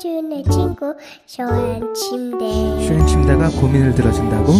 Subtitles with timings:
[0.00, 0.94] 넣어주는 친구
[1.26, 2.46] 쇼한 침대
[2.86, 4.54] 슈링 침대가 고민을 들어준다고?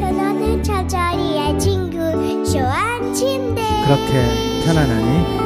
[0.00, 1.98] 편안한 잠자리의 친구
[2.46, 5.44] 쇼한 침대 그렇게 편안하니?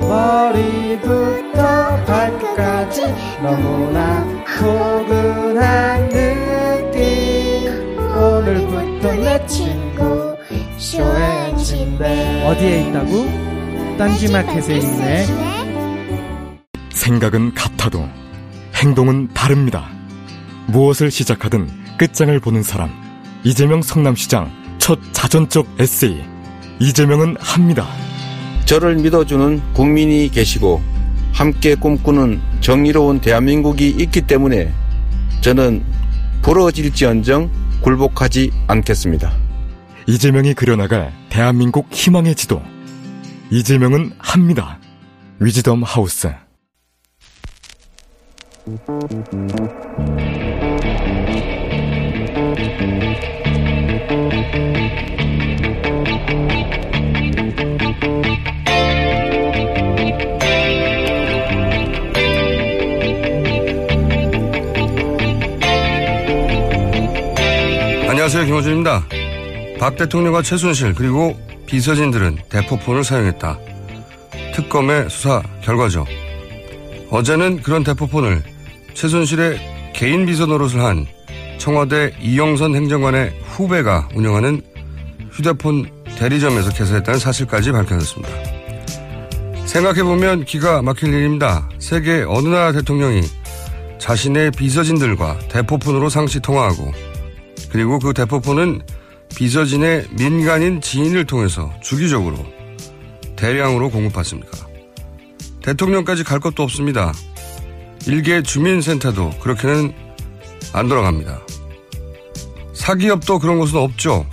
[0.00, 1.62] 머리부터
[2.04, 3.02] 발끝까지
[3.42, 4.22] 너무나
[4.60, 10.36] 포근한 느낌 오늘부터 내 친구
[10.76, 13.51] 쇼의 침대 어디에 있다고?
[13.98, 15.26] 딴지마켓에 있네
[16.90, 18.08] 생각은 같아도
[18.74, 19.88] 행동은 다릅니다.
[20.66, 22.90] 무엇을 시작하든 끝장을 보는 사람.
[23.44, 26.22] 이재명 성남시장 첫 자전적 에세이.
[26.80, 27.86] 이재명은 합니다.
[28.64, 30.80] 저를 믿어주는 국민이 계시고
[31.32, 34.72] 함께 꿈꾸는 정의로운 대한민국이 있기 때문에
[35.40, 35.84] 저는
[36.42, 37.50] 부러질지언정
[37.82, 39.32] 굴복하지 않겠습니다.
[40.06, 42.62] 이재명이 그려나갈 대한민국 희망의 지도.
[43.52, 44.78] 이재명은 합니다.
[45.38, 46.26] 위즈덤 하우스.
[68.08, 68.46] 안녕하세요.
[68.46, 69.04] 김호준입니다.
[69.78, 71.36] 박 대통령과 최순실 그리고
[71.72, 73.58] 비서진들은 대포폰을 사용했다.
[74.54, 76.04] 특검의 수사 결과죠.
[77.08, 78.42] 어제는 그런 대포폰을
[78.92, 81.06] 최순실의 개인 비서 노릇을 한
[81.56, 84.60] 청와대 이영선 행정관의 후배가 운영하는
[85.30, 85.88] 휴대폰
[86.18, 88.28] 대리점에서 개설했다는 사실까지 밝혀졌습니다.
[89.64, 91.70] 생각해보면 기가 막힐 일입니다.
[91.78, 93.22] 세계 어느 나라 대통령이
[93.98, 96.92] 자신의 비서진들과 대포폰으로 상시 통화하고
[97.70, 98.82] 그리고 그 대포폰은
[99.34, 102.36] 비서진의 민간인 지인을 통해서 주기적으로
[103.36, 104.68] 대량으로 공급받습니까?
[105.62, 107.12] 대통령까지 갈 것도 없습니다.
[108.06, 109.92] 일개 주민센터도 그렇게는
[110.72, 111.40] 안 돌아갑니다.
[112.74, 114.26] 사기업도 그런 곳은 없죠.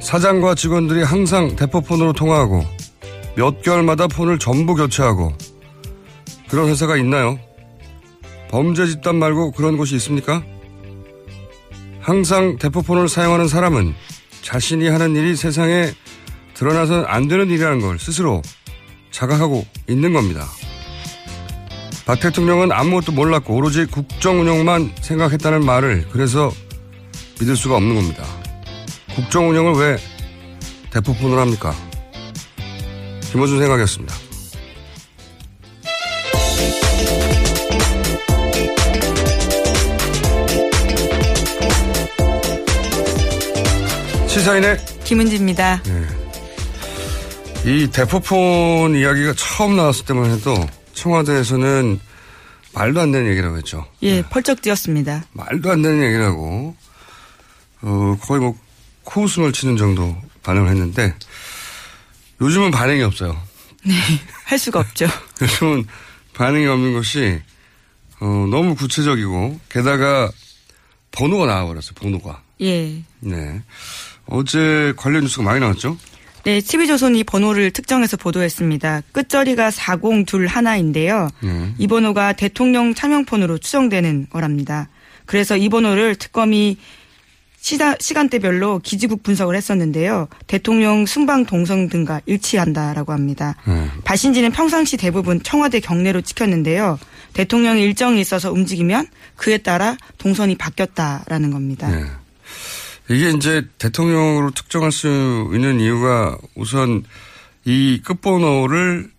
[0.00, 2.64] 사장과 직원들이 항상 대포폰으로 통화하고
[3.36, 5.32] 몇 개월마다 폰을 전부 교체하고
[6.48, 7.38] 그런 회사가 있나요?
[8.50, 10.42] 범죄 집단 말고 그런 곳이 있습니까?
[12.00, 13.94] 항상 대포폰을 사용하는 사람은
[14.44, 15.90] 자신이 하는 일이 세상에
[16.52, 18.42] 드러나서는 안 되는 일이라는 걸 스스로
[19.10, 20.46] 자각하고 있는 겁니다.
[22.04, 26.52] 박 대통령은 아무것도 몰랐고 오로지 국정 운영만 생각했다는 말을 그래서
[27.40, 28.22] 믿을 수가 없는 겁니다.
[29.14, 29.96] 국정 운영을 왜
[30.90, 31.74] 대포폰으로 합니까?
[33.32, 34.23] 김호준 생각이었습니다.
[44.34, 45.80] 시사인의 김은지입니다.
[45.84, 46.06] 네.
[47.64, 50.56] 이 대포폰 이야기가 처음 나왔을 때만 해도
[50.92, 52.00] 청와대에서는
[52.74, 53.86] 말도 안 되는 얘기라고 했죠.
[54.02, 55.22] 예, 펄쩍 뛰었습니다.
[55.34, 56.74] 말도 안 되는 얘기라고,
[57.82, 58.58] 어, 거의 뭐,
[59.04, 61.14] 코웃음을 치는 정도 반응을 했는데,
[62.40, 63.40] 요즘은 반응이 없어요.
[63.86, 63.94] 네,
[64.46, 65.06] 할 수가 없죠.
[65.40, 65.86] 요즘은
[66.32, 67.40] 반응이 없는 것이,
[68.18, 70.28] 어, 너무 구체적이고, 게다가
[71.12, 72.42] 번호가 나와버렸어요, 번호가.
[72.62, 73.00] 예.
[73.20, 73.62] 네.
[74.26, 75.96] 어제 관련 뉴스가 많이 나왔죠?
[76.44, 79.02] 네, TV조선이 번호를 특정해서 보도했습니다.
[79.12, 81.30] 끝자리가 4021인데요.
[81.40, 81.74] 네.
[81.78, 84.88] 이 번호가 대통령 차명폰으로 추정되는 거랍니다.
[85.24, 86.76] 그래서 이 번호를 특검이
[87.64, 90.28] 시다, 시간대별로 기지국 분석을 했었는데요.
[90.46, 93.56] 대통령 순방 동선 등과 일치한다라고 합니다.
[93.66, 93.88] 네.
[94.04, 96.98] 발신지는 평상시 대부분 청와대 경내로 찍혔는데요.
[97.32, 99.06] 대통령이 일정이 있어서 움직이면
[99.36, 101.88] 그에 따라 동선이 바뀌었다라는 겁니다.
[101.88, 102.04] 네.
[103.10, 107.04] 이게 이제 대통령으로 특정할 수 있는 이유가 우선
[107.64, 109.10] 이 끝번호를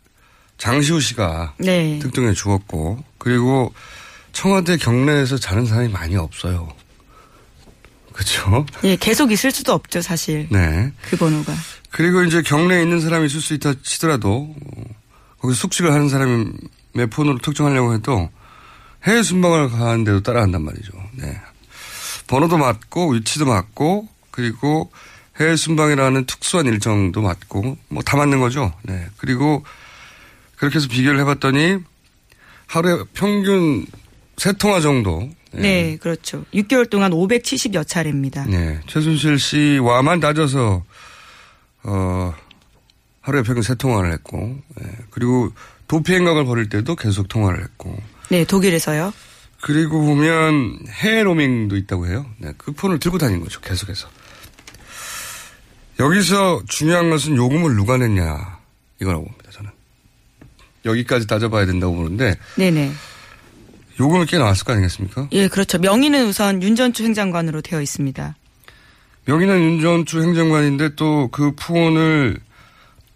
[0.57, 1.99] 장시호 씨가 네.
[1.99, 3.73] 특정해 주었고 그리고
[4.31, 6.67] 청와대 경내에서 자는 사람이 많이 없어요.
[8.11, 8.65] 그렇죠?
[8.83, 10.47] 예, 계속 있을 수도 없죠, 사실.
[10.49, 10.91] 네.
[11.01, 11.53] 그 번호가.
[11.91, 14.83] 그리고 이제 경내에 있는 사람이 있을 수 있다 치더라도 어,
[15.39, 18.29] 거기서 숙식을 하는 사람의 폰으로 특정하려고 해도
[19.03, 20.91] 해외 순방을 가는데도 따라간단 말이죠.
[21.13, 21.39] 네.
[22.27, 24.91] 번호도 맞고 위치도 맞고 그리고
[25.39, 28.73] 해외 순방이라는 특수한 일정도 맞고 뭐 다 맞는 거죠.
[28.83, 29.05] 네.
[29.17, 29.63] 그리고
[30.57, 31.77] 그렇게 해서 비교를 해봤더니
[32.67, 33.85] 하루에 평균
[34.37, 35.29] 세 통화 정도.
[35.51, 36.43] 네, 그렇죠.
[36.53, 38.45] 6개월 동안 570여 차례입니다.
[38.45, 38.79] 네.
[38.87, 40.83] 최순실 씨와만 따져서
[41.83, 42.33] 어
[43.21, 44.37] 하루에 평균 세 통화를 했고,
[44.75, 44.91] 네.
[45.11, 45.49] 그리고
[45.87, 47.95] 도피 행각을 벌일 때도 계속 통화를 했고.
[48.29, 49.13] 네, 독일에서요.
[49.65, 52.23] 그리고 보면 해외 로밍도 있다고 해요.
[52.37, 53.59] 네, 그 폰을 들고 다닌 거죠.
[53.61, 54.07] 계속해서.
[55.99, 58.59] 여기서 중요한 것은 요금을 누가 냈냐
[59.01, 59.49] 이거라고 봅니다.
[59.51, 59.71] 저는
[60.85, 62.91] 여기까지 따져봐야 된다고 보는데 네네.
[63.99, 65.29] 요금이 꽤 나왔을 거 아니겠습니까?
[65.31, 65.79] 예, 그렇죠.
[65.79, 68.35] 명의는 우선 윤전추 행장관으로 되어 있습니다.
[69.25, 72.37] 명의는 윤전추 행정관인데 또 그 폰을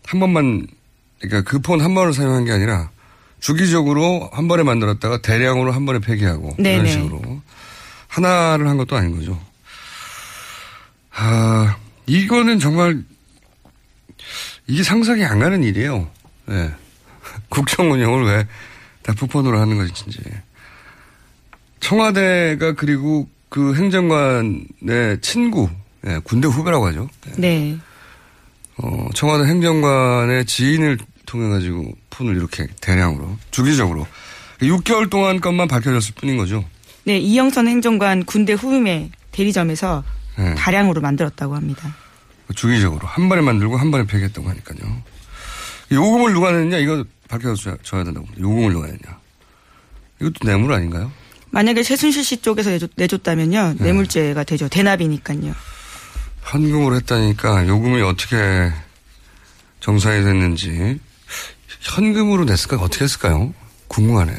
[0.03, 0.65] 한 번만
[1.21, 2.89] 그러니까 그 폰 한 번을 사용한 게 아니라
[3.39, 6.73] 주기적으로 한 번에 만들었다가 대량으로 한 번에 폐기하고 네네.
[6.73, 7.41] 이런 식으로
[8.07, 9.39] 하나를 한 것도 아닌 거죠.
[11.11, 13.03] 아 이거는 정말
[14.67, 16.09] 이게 상상이 안 가는 일이에요.
[16.45, 16.71] 네.
[17.49, 20.19] 국정 운영을 왜다 푸폰으로 하는 것인지.
[21.79, 25.69] 청와대가 그리고 그 행정관의 친구,
[26.01, 27.09] 네, 군대 후배라고 하죠.
[27.25, 27.33] 네.
[27.37, 27.77] 네.
[28.77, 30.97] 어, 청와대 행정관의 지인을
[31.29, 34.07] 통해 가지고 폰을 이렇게 대량으로 주기적으로
[34.61, 36.65] 6개월 동안 것만 밝혀졌을 뿐인 거죠.
[37.03, 40.03] 네, 이영선 행정관 군대 후임의 대리점에서
[40.37, 40.55] 네.
[40.55, 41.95] 다량으로 만들었다고 합니다.
[42.55, 45.03] 주기적으로 한 번에 만들고 한 번에 폐기했다고 하니까요.
[45.91, 48.41] 요금을 누가 냈냐 이거 밝혀줘야 줘야 된다고 봅니다.
[48.41, 49.19] 요금을 누가 냈냐.
[50.21, 51.11] 이것도 뇌물 아닌가요?
[51.51, 53.83] 만약에 최순실 씨 쪽에서 내줬, 다면요 네.
[53.83, 54.67] 뇌물죄가 되죠.
[54.67, 55.53] 대납이니까요.
[56.43, 58.71] 현금으로 했다니까 요금이 어떻게
[59.79, 60.99] 정산이 됐는지
[61.79, 63.53] 현금으로 냈을까 어떻게 했을까요?
[63.87, 64.33] 궁금하네.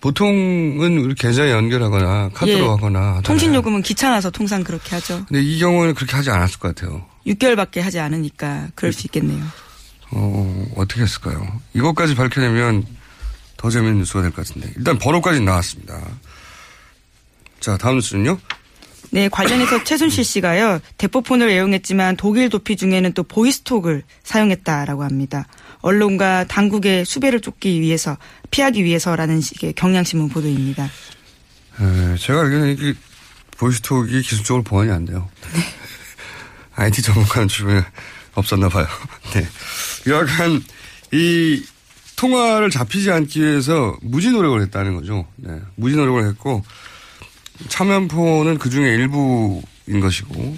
[0.00, 3.20] 보통은 우리 계좌에 연결하거나 카드로 예, 하거나.
[3.22, 5.24] 통신 요금은 귀찮아서 통상 그렇게 하죠.
[5.28, 7.04] 근데 이 경우는 그렇게 하지 않았을 것 같아요.
[7.26, 9.44] 6개월밖에 하지 않으니까 그럴 수 있겠네요.
[10.12, 11.46] 어, 어떻게 했을까요?
[11.74, 12.86] 이것까지 밝혀내면
[13.58, 14.72] 더 재밌는 뉴스가 될 것 같은데.
[14.76, 16.00] 일단 번호까지 나왔습니다.
[17.60, 18.38] 자, 다음 뉴스는요?
[19.10, 25.46] 네, 관련해서 최순실 씨가요, 대포폰을 애용했지만 독일 도피 중에는 또 보이스톡을 사용했다라고 합니다.
[25.80, 28.16] 언론과 당국의 수배를 쫓기 위해서,
[28.50, 30.84] 피하기 위해서라는 식의 경향신문 보도입니다.
[30.84, 32.94] 에, 제가 알기로는 이게
[33.56, 35.28] 보이스톡이 기술적으로 보완이 안 돼요.
[36.76, 37.84] IT 전문가는 주변에
[38.34, 38.86] 없었나 봐요.
[39.34, 39.46] 네.
[40.10, 40.62] 약간
[41.12, 41.62] 이
[42.16, 45.26] 통화를 잡히지 않기 위해서 무지 노력을 했다는 거죠.
[45.36, 45.58] 네.
[45.76, 46.62] 무지 노력을 했고
[47.68, 50.56] 차면폰은 그 중에 일부인 것이고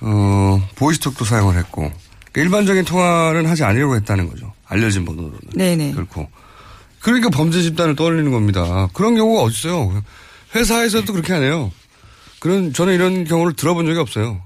[0.00, 1.90] 어, 보이스톡도 사용을 했고
[2.32, 4.52] 그러니까 일반적인 통화는 하지 않으려고 했다는 거죠.
[4.66, 5.38] 알려진 번호로는.
[5.54, 5.92] 네네.
[5.92, 6.28] 그렇고.
[7.00, 8.88] 그러니까 범죄 집단을 떠올리는 겁니다.
[8.92, 10.02] 그런 경우가 어딨어요.
[10.54, 11.70] 회사에서도 그렇게 하네요.
[12.40, 14.42] 그런, 저는 이런 경우를 들어본 적이 없어요.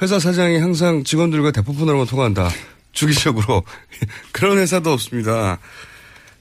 [0.00, 2.48] 회사 사장이 항상 직원들과 대포폰으로만 통화한다.
[2.92, 3.64] 주기적으로.
[4.32, 5.58] 그런 회사도 없습니다.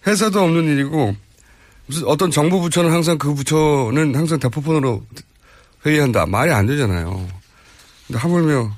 [0.06, 1.16] 회사도 없는 일이고,
[1.92, 5.06] 무슨 어떤 정부 부처는 항상 그 부처는 항상 대포폰으로
[5.86, 6.26] 회의한다.
[6.26, 7.28] 말이 안 되잖아요.
[8.08, 8.74] 근데 하물며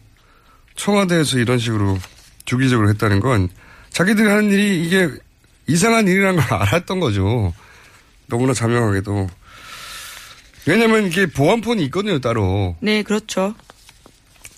[0.76, 2.00] 청와대에서 이런 식으로
[2.46, 3.50] 주기적으로 했다는 건
[3.92, 5.10] 자기들이 하는 일이 이게
[5.68, 7.54] 이상한 일이라는 걸 알았던 거죠.
[8.26, 9.30] 너무나 자명하게도.
[10.66, 12.76] 왜냐면 이게 보안폰이 있거든요, 따로.
[12.80, 13.54] 네, 그렇죠.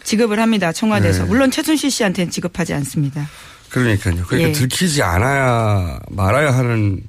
[0.04, 1.24] 지급을 합니다, 청와대에서.
[1.24, 1.28] 네.
[1.30, 3.28] 물론 최순실 씨한테는 지급하지 않습니다.
[3.70, 4.24] 그러니까요.
[4.28, 4.52] 그러니까 예.
[4.54, 7.02] 들키지 않아야, 말아야 하는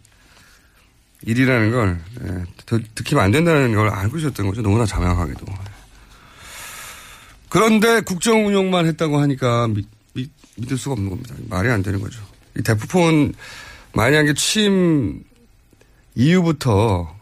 [1.27, 4.63] 일이라는 걸, 예, 더- 들키면 안 된다는 걸 알고 있었던 거죠.
[4.63, 5.45] 너무나 자명하게도.
[7.49, 11.35] 그런데 국정 운영만 했다고 하니까 믿, 믿, 믿을 수가 없는 겁니다.
[11.49, 12.21] 말이 안 되는 거죠.
[12.57, 13.35] 이 대포폰
[13.93, 15.23] 만약에 취임
[16.15, 17.15] 이후부터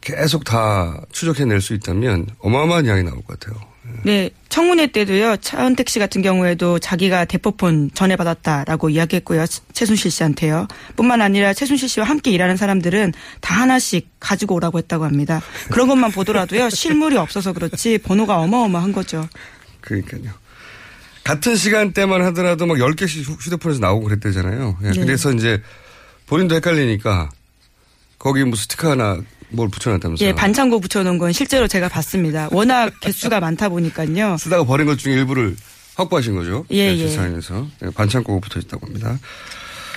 [0.00, 3.60] 계속 다 추적해낼 수 있다면 어마어마한 양이 나올 것 같아요.
[4.04, 10.66] 네, 청문회 때도요, 차은택 씨 같은 경우에도 자기가 대포폰 전해받았다라고 이야기했고요, 최- 최순실 씨한테요.
[10.96, 15.40] 뿐만 아니라 최순실 씨와 함께 일하는 사람들은 다 하나씩 가지고 오라고 했다고 합니다.
[15.70, 19.28] 그런 것만 보더라도요, 실물이 없어서 그렇지 번호가 어마어마한 거죠.
[19.80, 20.32] 그러니까요.
[21.22, 24.78] 같은 시간대만 하더라도 막 10개씩 휴- 휴대폰에서 나오고 그랬대잖아요.
[24.84, 25.00] 예, 네.
[25.00, 25.62] 그래서 이제
[26.26, 27.28] 본인도 헷갈리니까
[28.18, 29.18] 거기 뭐 스티커 하나
[29.50, 30.28] 뭘 붙여놨다면서요.
[30.28, 32.48] 예, 반창고 붙여놓은 건 실제로 제가 봤습니다.
[32.52, 34.36] 워낙 개수가 많다 보니까요.
[34.38, 35.56] 쓰다가 버린 것 중에 일부를
[35.96, 36.64] 확보하신 거죠.
[36.70, 37.08] 예, 네, 예.
[37.08, 39.18] 지사에서 반창고가 붙어 있다고 합니다.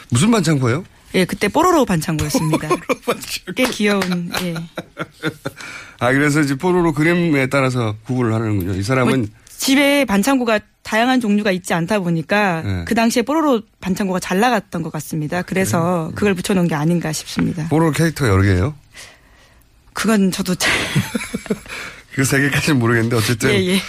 [0.09, 0.83] 무슨 반창고예요?
[1.15, 2.69] 예, 그때 뽀로로 반창고였습니다.
[3.55, 4.55] 꽤 귀여운, 예.
[5.99, 8.73] 아, 그래서 이제 뽀로로 그림에 따라서 구분을 하는군요.
[8.73, 12.85] 이 사람은 뭐 집에 반창고가 다양한 종류가 있지 않다 보니까 네.
[12.85, 15.41] 그 당시에 뽀로로 반창고가 잘 나갔던 것 같습니다.
[15.43, 17.69] 그래서 그걸 붙여놓은 게 아닌가 싶습니다.
[17.69, 18.75] 뽀로로 캐릭터 여러 개예요.
[19.93, 20.71] 그건 저도 잘.
[22.13, 23.49] 그세 개까지는 모르겠는데 어쨌든.
[23.49, 23.79] 예, 예.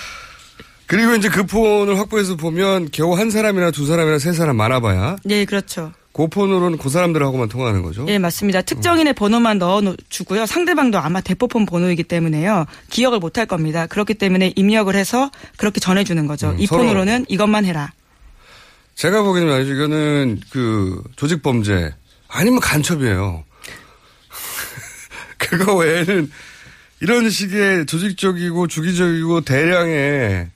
[0.86, 5.44] 그리고 이제 그 폰을 확보해서 보면 겨우 한 사람이나 두 사람이나 세 사람 많아봐야 네,
[5.46, 5.92] 그렇죠.
[6.12, 8.04] 그 폰으로는 그 사람들하고만 통화하는 거죠.
[8.08, 8.62] 예, 맞습니다.
[8.62, 10.46] 특정인의 번호만 넣어주고요.
[10.46, 12.66] 상대방도 아마 대포폰 번호이기 때문에요.
[12.90, 13.86] 기억을 못 할 겁니다.
[13.86, 16.50] 그렇기 때문에 입력을 해서 그렇게 전해주는 거죠.
[16.50, 17.92] 음, 이 폰으로는 이것만 해라.
[18.94, 19.72] 제가 보기에는 말이죠.
[19.74, 21.92] 이거는 그 조직 범죄
[22.28, 23.42] 아니면 간첩이에요.
[25.48, 26.30] 그거 외에는
[27.00, 30.48] 이런 식의 조직적이고 주기적이고 대량의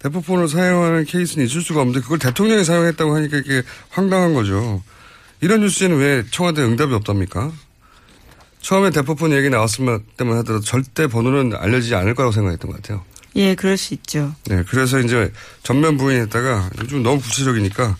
[0.00, 4.82] 대포폰을 사용하는 케이스는 있을 수가 없는데 그걸 대통령이 사용했다고 하니까 이게 황당한 거죠.
[5.40, 7.52] 이런 뉴스에는 왜 청와대 응답이 없답니까?
[8.60, 13.04] 처음에 대포폰 얘기 나왔을 때만 하더라도 절대 번호는 알려지지 않을 거라고 생각했던 것 같아요.
[13.36, 14.34] 예, 그럴 수 있죠.
[14.46, 17.96] 네, 그래서 이제 전면 부인했다가 요즘 너무 구체적이니까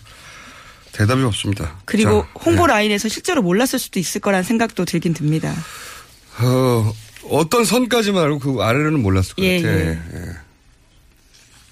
[0.91, 1.77] 대답이 없습니다.
[1.85, 2.73] 그리고 자, 홍보 네.
[2.73, 5.53] 라인에서 실제로 몰랐을 수도 있을 거란 생각도 들긴 듭니다.
[6.41, 6.93] 어,
[7.29, 9.77] 어떤 선까지만 알고 그 아래로는 몰랐을 것 예, 같아요.
[9.79, 9.99] 예.
[10.13, 10.25] 예.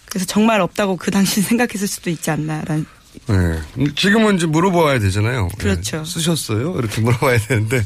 [0.09, 2.85] 그래서 정말 없다고 그 당시 생각했을 수도 있지 않나라는.
[3.29, 3.61] 예.
[3.95, 5.49] 지금은 이제 물어봐야 되잖아요.
[5.51, 5.57] 예.
[5.57, 6.03] 그렇죠.
[6.05, 6.75] 쓰셨어요?
[6.77, 7.83] 이렇게 물어봐야 되는데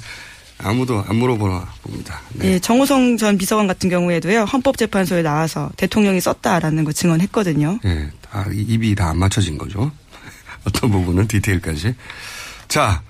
[0.60, 2.22] 아무도 안 물어보나 봅니다.
[2.34, 2.53] 네.
[2.53, 7.79] 예, 정호성 전 비서관 같은 경우에도요 헌법재판소에 나와서 대통령이 썼다라는 거 증언했거든요.
[7.86, 9.91] 예, 다 이- 입이 다 안 맞춰진 거죠.
[10.65, 11.93] 어떤 부분은 디테일까지.
[12.67, 13.01] 자,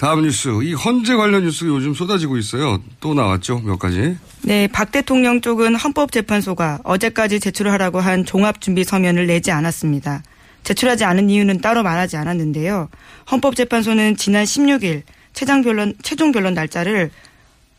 [0.00, 0.48] 다음 뉴스.
[0.62, 2.82] 이 헌재 관련 뉴스가 요즘 쏟아지고 있어요.
[3.00, 4.16] 또 나왔죠, 몇 가지.
[4.40, 10.22] 네, 박 대통령 쪽은 헌법재판소가 어제까지 제출하라고 한 종합준비 서면을 내지 않았습니다.
[10.64, 12.88] 제출하지 않은 이유는 따로 말하지 않았는데요.
[13.30, 15.02] 헌법재판소는 지난 16일
[15.34, 17.10] 최장 변론, 최종 변론 날짜를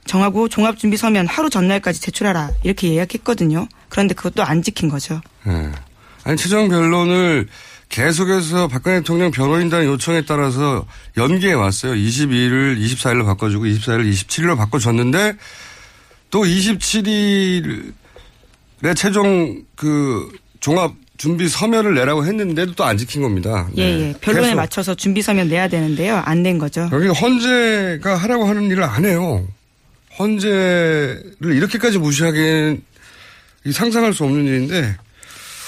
[0.06, 3.68] 정하고 종합준비 서면 하루 전날까지 제출하라 이렇게 예약했거든요.
[3.90, 5.22] 그런데 그것도 안 지킨 거죠.
[5.48, 5.72] 예.
[6.24, 7.48] 아니, 최종 변론을
[7.92, 11.94] 계속해서 박근혜 대통령 변호인단 요청에 따라서 연기해 왔어요.
[11.94, 15.34] 22일, 24일로 바꿔주고 24일, 27일로 바꿔줬는데
[16.32, 17.92] 또 27일에
[18.96, 20.32] 최종 그
[20.62, 23.68] 종합 준비 서면을 내라고 했는데도 또 안 지킨 겁니다.
[23.76, 24.00] 예, 네.
[24.10, 24.14] 예.
[24.22, 24.56] 변론에 계속.
[24.56, 26.16] 맞춰서 준비 서면 내야 되는데요.
[26.26, 26.90] 안 낸 거죠.
[26.94, 29.46] 여기 헌재가 하라고 하는 일을 안 해요.
[30.18, 32.82] 헌재를 이렇게까지 무시하기엔
[33.66, 34.96] 이 상상할 수 없는 일인데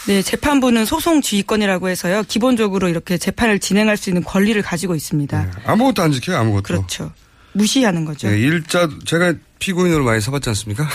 [0.07, 2.23] 네, 재판부는 소송 지휘권이라고 해서요.
[2.27, 5.61] 기본적으로 이렇게 재판을 진행할 수 있는 권리를 가지고 있습니다.
[5.65, 6.63] 아무것도 안 지켜요, 아무것도.
[6.63, 7.11] 그렇죠.
[7.53, 8.29] 무시하는 거죠.
[8.29, 10.87] 네, 일자 제가 피고인으로 많이 서봤지 않습니까?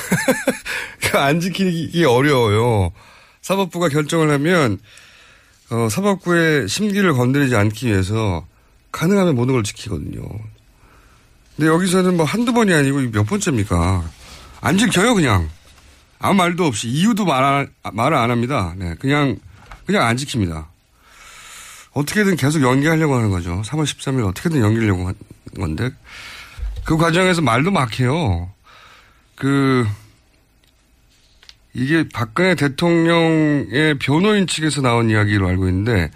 [1.10, 2.92] 그안 지키기 어려워요.
[3.40, 4.78] 사법부가 결정을 하면
[5.70, 8.46] 어, 사법부의 심기를 건드리지 않기 위해서
[8.92, 10.22] 가능하면 모든 걸 지키거든요.
[11.56, 14.10] 근데 여기서는 뭐 한두 번이 아니고 몇 번째입니까?
[14.60, 15.48] 안 지켜요, 그냥.
[16.18, 18.74] 아무 말도 없이 이유도 말 안, 말을 안 합니다.
[18.76, 19.38] 네, 그냥
[19.86, 20.66] 그냥 안 지킵니다.
[21.92, 23.62] 어떻게든 계속 연기하려고 하는 거죠.
[23.64, 25.14] 3월 13일 어떻게든 연기하려고 한
[25.56, 25.90] 건데
[26.84, 28.50] 그 과정에서 말도 막해요.
[29.34, 29.86] 그
[31.74, 36.10] 이게 박근혜 대통령의 변호인 측에서 나온 이야기로 알고 있는데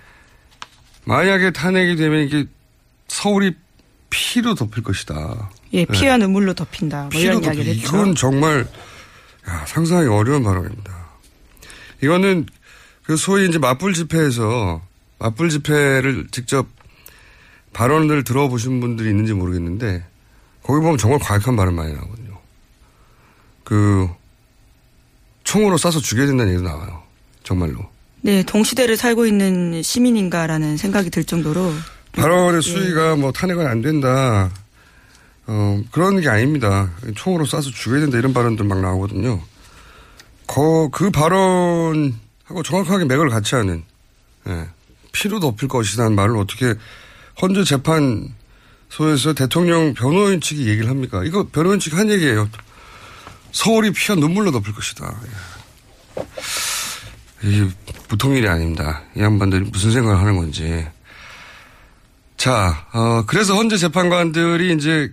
[1.04, 2.46] 만약에 탄핵이 되면 이게
[3.08, 3.54] 서울이
[4.10, 5.50] 피로 덮일 것이다.
[5.72, 7.02] 예, 피와 눈물로 덮인다.
[7.02, 7.18] 뭐 네.
[7.18, 7.88] 피로 이런 이야기를 했죠.
[7.88, 8.66] 이건 정말
[9.48, 10.92] 야, 상상하기 어려운 발언입니다.
[12.02, 12.46] 이거는
[13.04, 14.82] 그 소위 이제 맞불 집회에서
[15.18, 16.66] 맞불 집회를 직접
[17.72, 20.04] 발언을 들어보신 분들이 있는지 모르겠는데
[20.62, 22.38] 거기 보면 정말 과격한 발언 많이 나오거든요.
[23.64, 24.08] 그
[25.44, 27.02] 총으로 쏴서 죽여야 된다는 얘기도 나와요.
[27.42, 27.80] 정말로.
[28.20, 31.72] 네, 동시대를 살고 있는 시민인가라는 생각이 들 정도로
[32.12, 34.50] 발언의 수위가 뭐 탄핵은 안 된다.
[35.46, 36.90] 어, 그런 게 아닙니다.
[37.16, 39.40] 총으로 쏴서 죽여야 된다 이런 발언들 막 나오거든요.
[40.46, 43.84] 거, 그 발언하고 정확하게 맥을 같이 하는,
[44.48, 44.68] 예,
[45.12, 46.74] 피로 덮일 것이라는 말을 어떻게
[47.40, 51.24] 헌재 재판소에서 대통령 변호인 측이 얘기를 합니까?
[51.24, 52.48] 이거 변호인 측이 한 얘기예요.
[53.52, 55.14] 서울이 피와 눈물로 덮일 것이다.
[55.24, 56.22] 예.
[57.44, 57.68] 이게
[58.08, 59.02] 보통 일이 아닙니다.
[59.16, 60.86] 이 양반들이 무슨 생각을 하는 건지.
[62.36, 65.12] 자, 어, 그래서 헌재 재판관들이 이제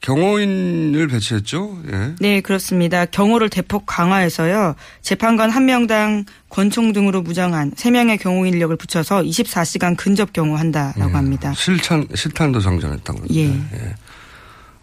[0.00, 1.78] 경호인을 배치했죠.
[1.92, 2.14] 예.
[2.20, 3.04] 네, 그렇습니다.
[3.04, 4.74] 경호를 대폭 강화해서요.
[5.02, 11.52] 재판관 한 명당 권총 등으로 무장한 3명의 경호 인력을 붙여서 24시간 근접 경호한다라고 합니다.
[11.54, 13.20] 실탄, 실탄도 장전했다고.
[13.34, 13.48] 예.
[13.48, 13.94] 예.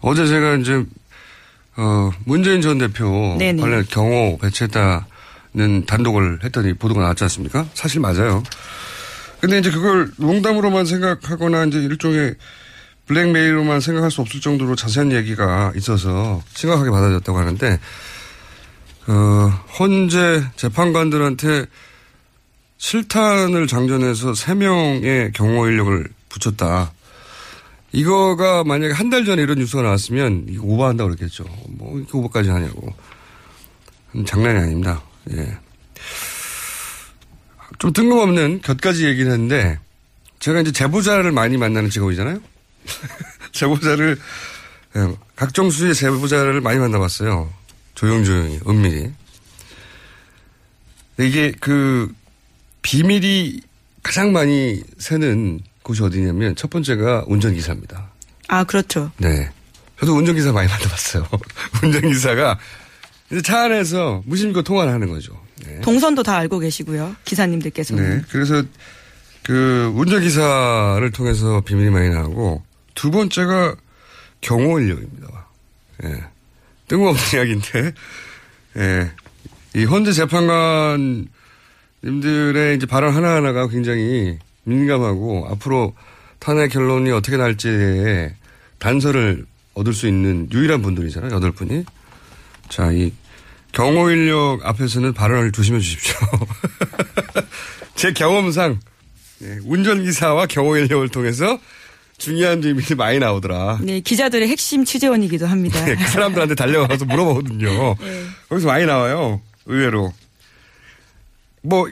[0.00, 0.84] 어제 제가 이제,
[1.76, 3.60] 어, 문재인 전 대표 네네.
[3.60, 7.66] 관련 경호 배치했다는 단독을 했더니 보도가 나왔지 않습니까?
[7.74, 8.44] 사실 맞아요.
[9.40, 12.34] 근데 이제 그걸 농담으로만 생각하거나 이제 일종의
[13.08, 17.80] 블랙메일로만 생각할 수 없을 정도로 자세한 얘기가 있어서 심각하게 받아들였다고 하는데
[19.08, 19.12] 어,
[19.78, 21.66] 헌재 재판관들한테
[22.76, 26.92] 실탄을 장전해서 3명의 경호 인력을 붙였다.
[27.92, 31.44] 이거가 만약에 한 달 전에 이런 뉴스가 나왔으면 이거 오버한다고 그랬겠죠.
[31.70, 32.94] 뭐 이렇게 오버까지 하냐고.
[34.26, 35.02] 장난이 아닙니다.
[35.32, 35.56] 예.
[37.78, 39.78] 좀 뜬금없는 곁가지 얘기를 했는데
[40.38, 42.40] 제가 이제 제보자를 많이 만나는 직업이잖아요.
[43.52, 44.18] 제보자를
[44.96, 47.52] 예, 각종 수의 제보자를 많이 만나봤어요.
[47.94, 49.12] 조용조용히 은밀히.
[51.20, 52.12] 이게 그
[52.82, 53.60] 비밀이
[54.02, 58.10] 가장 많이 새는 곳이 어디냐면 첫 번째가 운전기사입니다.
[58.48, 59.10] 아, 그렇죠.
[59.18, 59.50] 네.
[59.98, 61.28] 저도 운전기사 많이 만나봤어요.
[61.82, 62.58] 운전기사가
[63.44, 65.38] 차 안에서 무심코 통화를 하는 거죠.
[65.66, 65.80] 네.
[65.80, 67.16] 동선도 다 알고 계시고요.
[67.24, 68.18] 기사님들께서는.
[68.18, 68.24] 네.
[68.30, 68.62] 그래서
[69.42, 72.62] 그 운전기사를 통해서 비밀이 많이 나오고
[72.98, 73.76] 두 번째가
[74.40, 75.46] 경호 인력입니다.
[76.02, 76.24] 예.
[76.88, 77.92] 뜬금없는 이야기인데,
[78.76, 79.12] 예.
[79.76, 81.28] 이 헌재 재판관님들의
[82.76, 85.94] 이제 발언 하나하나가 굉장히 민감하고 앞으로
[86.40, 88.34] 탄핵 결론이 어떻게 날지에
[88.80, 91.30] 단서를 얻을 수 있는 유일한 분들이잖아요.
[91.32, 91.84] 여덟 분이.
[92.68, 93.12] 자, 이
[93.70, 96.16] 경호 인력 앞에서는 발언을 조심해 주십시오.
[97.94, 98.80] 제 경험상
[99.42, 101.60] 예, 운전기사와 경호 인력을 통해서
[102.18, 103.78] 중요한 비밀이 많이 나오더라.
[103.80, 105.82] 네, 기자들의 핵심 취재원이기도 합니다.
[105.84, 107.94] 네, 그 사람들한테 달려가서 물어보거든요.
[108.00, 108.24] 네.
[108.48, 109.40] 거기서 많이 나와요.
[109.66, 110.12] 의외로.
[111.62, 111.88] 뭐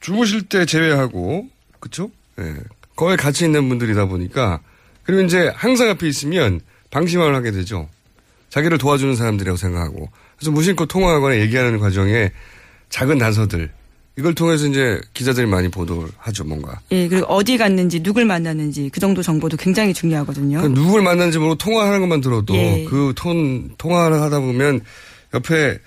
[0.00, 1.46] 주무실 때 제외하고
[1.78, 2.10] 그쵸?
[2.38, 2.54] 예.
[2.96, 4.60] 거에 같이 있는 분들이다 보니까
[5.02, 7.88] 그리고 이제 항상 앞에 있으면 방심을 하게 되죠.
[8.48, 12.32] 자기를 도와주는 사람들이라고 생각하고 그래서 무심코 통화하거나 얘기하는 과정에
[12.88, 13.70] 작은 단서들
[14.20, 16.78] 이걸 통해서 이제 기자들이 많이 보도를 하죠, 뭔가.
[16.90, 20.60] 예, 그리고 어디 갔는지, 누굴 만났는지, 그 정도 정보도 굉장히 중요하거든요.
[20.60, 22.84] 그 누굴 만났는지 모르고 통화하는 것만 들어도 예.
[22.84, 24.82] 그 톤, 통화를 하다 보면
[25.32, 25.78] 옆에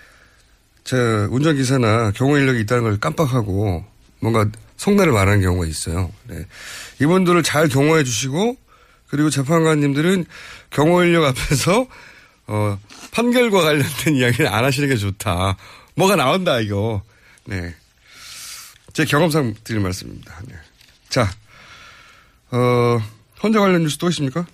[0.83, 0.97] 제
[1.29, 3.85] 운전기사나 경호 인력이 있다는 걸 깜빡하고
[4.19, 6.11] 뭔가 속내를 말하는 경우가 있어요.
[6.27, 6.43] 네.
[6.99, 8.57] 이분들을 잘 경호해 주시고
[9.09, 10.25] 그리고 재판관님들은
[10.71, 11.85] 경호 인력 앞에서
[12.47, 12.79] 어,
[13.11, 15.55] 판결과 관련된 이야기를 안 하시는 게 좋다.
[15.95, 17.03] 뭐가 나온다, 이거.
[17.45, 17.75] 네.
[18.93, 20.39] 제 경험상 드릴 말씀입니다.
[20.47, 20.55] 네.
[21.09, 21.29] 자,
[22.51, 23.01] 어,
[23.41, 24.45] 헌재 관련 뉴스 또 있습니까?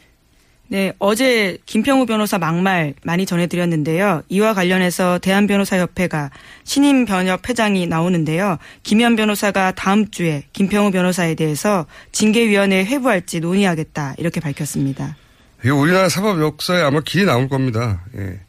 [0.71, 4.21] 네, 어제 김평우 변호사 막말 많이 전해드렸는데요.
[4.29, 6.29] 이와 관련해서 대한변호사협회가
[6.63, 8.59] 신임 변협 회장이 나오는데요.
[8.83, 15.17] 김현 변호사가 다음 주에 김평우 변호사에 대해서 징계위원회에 회부할지 논의하겠다 이렇게 밝혔습니다.
[15.61, 18.03] 이게 우리나라 사법 역사에 아마 길이 남을 겁니다.
[18.15, 18.39] 예.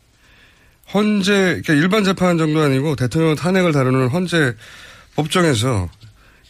[0.92, 4.55] 헌재, 그러니까 일반 재판 정도 아니고 대통령 탄핵을 다루는 헌재
[5.16, 5.88] 법정에서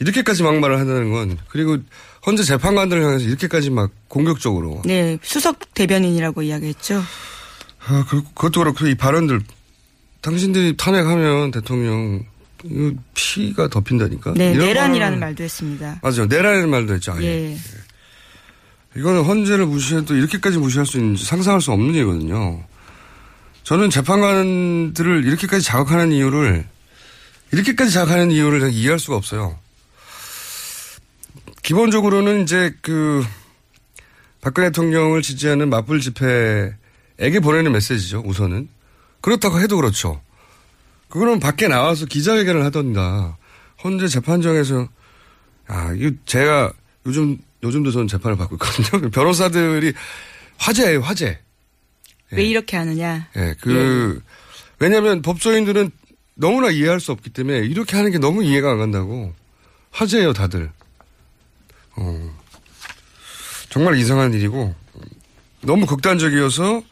[0.00, 1.78] 이렇게까지 막말을 한다는 건 그리고
[2.26, 7.02] 헌재 재판관들을 향해서 이렇게까지 막 공격적으로 네, 수석 대변인이라고 이야기했죠.
[7.86, 9.40] 아, 그, 그것도 그렇고 이 발언들
[10.20, 12.24] 당신들이 탄핵하면 대통령
[12.64, 14.34] 이거 피가 덮인다니까.
[14.34, 15.98] 네, 내란이라는 말도 했습니다.
[16.02, 16.26] 맞아요.
[16.26, 17.12] 내란이라는 말도 했죠.
[17.12, 17.26] 아예.
[17.26, 17.56] 예.
[18.96, 22.62] 이거는 헌재를 무시해도 이렇게까지 무시할 수 있는지 상상할 수 없는 일이거든요.
[23.62, 26.66] 저는 재판관들을 이렇게까지 자극하는 이유를
[27.52, 29.58] 이렇게까지 자극하는 이유를 이해할 수가 없어요.
[31.62, 33.24] 기본적으로는 이제 그
[34.40, 38.22] 박근혜 대통령을 지지하는 맞불 집회에게 보내는 메시지죠.
[38.24, 38.68] 우선은
[39.20, 40.20] 그렇다고 해도 그렇죠.
[41.08, 43.36] 그거는 밖에 나와서 기자회견을 하던가
[43.82, 44.88] 헌재 재판정에서
[45.66, 46.72] 아 이거 제가
[47.06, 49.10] 요즘 요즘도 저는 재판을 받고 있거든요.
[49.10, 49.92] 변호사들이
[50.56, 51.38] 화제예요, 화제.
[52.32, 53.28] 왜 이렇게 하느냐.
[53.36, 54.22] 예, 그,
[54.78, 55.90] 왜냐면 법조인들은
[56.40, 59.34] 너무나 이해할 수 없기 때문에 이렇게 하는 게 너무 이해가 안 간다고.
[59.90, 60.70] 화제예요, 다들.
[61.96, 62.30] 어,
[63.68, 64.74] 정말 이상한 일이고,
[65.60, 66.82] 너무 극단적이어서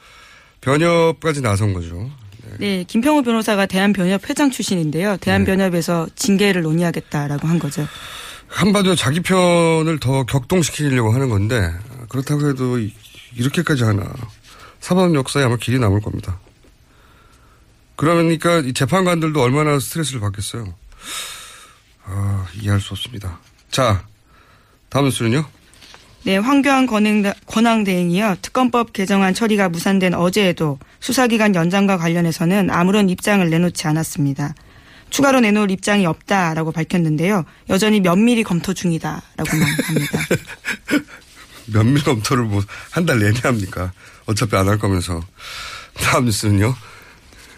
[0.61, 2.11] 변협까지 나선 거죠.
[2.59, 5.17] 네, 김평우 변호사가 대한변협 회장 출신인데요.
[5.19, 7.87] 대한변협에서 징계를 논의하겠다라고 한 거죠.
[8.49, 11.71] 한마디로 자기 편을 더 격동시키려고 하는 건데,
[12.11, 12.93] 그렇다고 해도 이-
[13.37, 14.13] 이렇게까지 하나.
[14.81, 16.39] 사법 역사에 아마 길이 남을 겁니다.
[17.99, 20.73] 그러니까 이 재판관들도 얼마나 스트레스를 받겠어요.
[22.05, 23.41] 아, 이해할 수 없습니다.
[23.73, 24.05] 자,
[24.89, 25.45] 다음 뉴스는요?
[26.23, 28.37] 네, 황교안 권행, 권한대행이요.
[28.41, 34.55] 특검법 개정안 처리가 무산된 어제에도 수사기간 연장과 관련해서는 아무런 입장을 내놓지 않았습니다.
[35.11, 37.45] 추가로 내놓을 입장이 없다라고 밝혔는데요.
[37.69, 40.21] 여전히 면밀히 검토 중이다라고만 합니다.
[41.67, 43.93] 면밀 검토를 뭐 한 달 내내 합니까?
[44.27, 45.21] 어차피 안 할 거면서.
[45.95, 46.75] 다음 뉴스는요?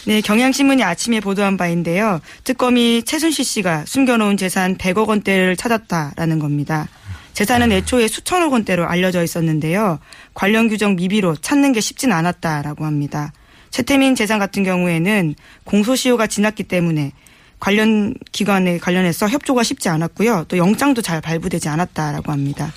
[0.06, 2.20] 네, 경향신문이 아침에 보도한 바인데요.
[2.44, 6.88] 특검이 최순실 씨가 숨겨놓은 재산 100억 원대를 찾았다라는 겁니다.
[7.34, 9.98] 재산은 애초에 수천억 원대로 알려져 있었는데요.
[10.34, 13.32] 관련 규정 미비로 찾는 게 쉽진 않았다라고 합니다.
[13.70, 15.34] 최태민 재산 같은 경우에는
[15.64, 17.12] 공소시효가 지났기 때문에
[17.60, 20.46] 관련 기관에 관련해서 협조가 쉽지 않았고요.
[20.48, 22.72] 또 영장도 잘 발부되지 않았다라고 합니다.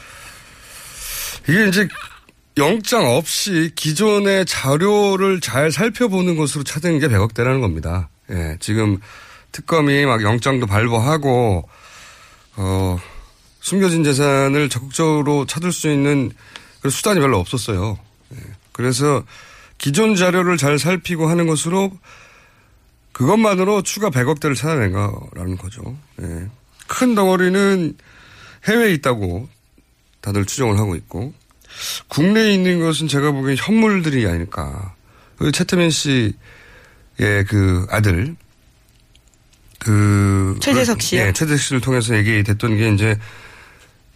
[1.47, 1.87] 이게 이제
[2.57, 8.09] 영장 없이 기존의 자료를 잘 살펴보는 것으로 찾은 게 100억대라는 겁니다.
[8.29, 8.99] 예, 지금
[9.51, 11.67] 특검이 막 영장도 발부하고,
[12.55, 12.99] 어,
[13.59, 16.31] 숨겨진 재산을 적극적으로 찾을 수 있는
[16.87, 17.97] 수단이 별로 없었어요.
[18.33, 18.37] 예,
[18.71, 19.23] 그래서
[19.77, 21.91] 기존 자료를 잘 살피고 하는 것으로
[23.13, 25.81] 그것만으로 추가 100억대를 찾아낸 거라는 거죠.
[26.21, 26.47] 예.
[26.87, 27.95] 큰 덩어리는
[28.67, 29.47] 해외에 있다고
[30.21, 31.33] 다들 추정을 하고 있고
[32.07, 34.95] 국내에 있는 것은 제가 보기엔 현물들이 아닐까.
[35.37, 36.33] 그 최태민 씨의
[37.47, 38.35] 그 아들
[39.79, 41.21] 그 최재석 씨요?
[41.21, 43.17] 예, 최재석 씨를 통해서 얘기됐던 게 이제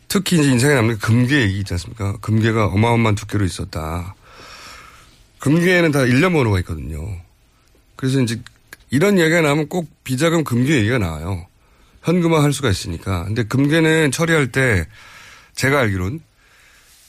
[0.07, 2.17] 특히 이제 인상에 남는 게 금괴 얘기 있지 않습니까?
[2.21, 4.15] 금괴가 어마어마한 두께로 있었다.
[5.39, 7.05] 금괴에는 다 1년 번호가 있거든요.
[7.95, 8.39] 그래서 이제
[8.89, 11.45] 이런 얘기가 나오면 꼭 비자금 금괴 얘기가 나와요.
[12.03, 13.25] 현금화 할 수가 있으니까.
[13.25, 14.87] 근데 금괴는 처리할 때
[15.55, 16.21] 제가 알기론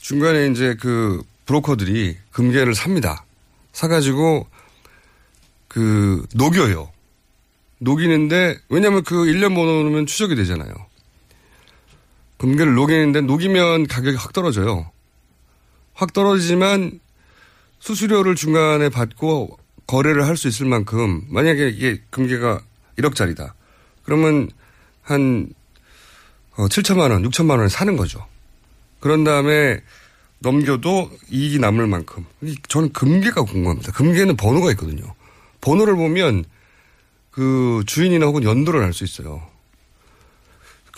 [0.09, 3.25] 중간에 이제 그 브로커들이 금괴를 삽니다.
[3.73, 4.47] 사가지고
[5.67, 6.91] 그 녹여요.
[7.77, 10.73] 녹이는데 왜냐하면 그 1년 번호면 추적이 되잖아요.
[12.39, 14.89] 금괴를 녹이는데 녹이면 가격이 확 떨어져요.
[15.93, 16.99] 확 떨어지지만
[17.77, 22.63] 수수료를 중간에 받고 거래를 할 수 있을 만큼 만약에 이게 금괴가
[22.97, 23.53] 1억짜리다.
[24.01, 24.49] 그러면
[25.03, 25.53] 한
[26.55, 28.25] 어, 7천만 원, 6천만 원에 사는 거죠.
[28.99, 29.81] 그런 다음에
[30.39, 32.25] 넘겨도 이익이 남을 만큼.
[32.67, 33.91] 저는 금괴가 궁금합니다.
[33.91, 35.03] 금괴는 번호가 있거든요.
[35.61, 36.45] 번호를 보면
[37.31, 39.41] 그 주인이나 혹은 연도를 알 수 있어요.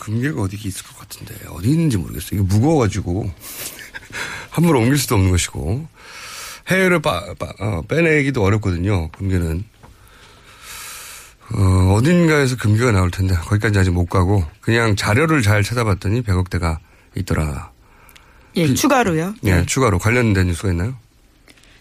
[0.00, 2.40] 금괴가 어디 있을 것 같은데 어디 있는지 모르겠어요.
[2.40, 3.30] 이게 무거워가지고
[4.50, 5.86] 함부로 옮길 수도 없는 것이고
[6.68, 9.10] 해외를 빠, 빠, 어, 빼내기도 어렵거든요.
[9.12, 9.64] 금괴는
[11.54, 16.78] 어, 어딘가에서 금괴가 나올 텐데 거기까지 아직 못 가고 그냥 자료를 잘 찾아봤더니 100억대가
[17.16, 17.71] 있더라.
[18.56, 19.34] 예, 비- 추가로요.
[19.44, 20.94] 예, 추가로 관련된 뉴스가 있나요?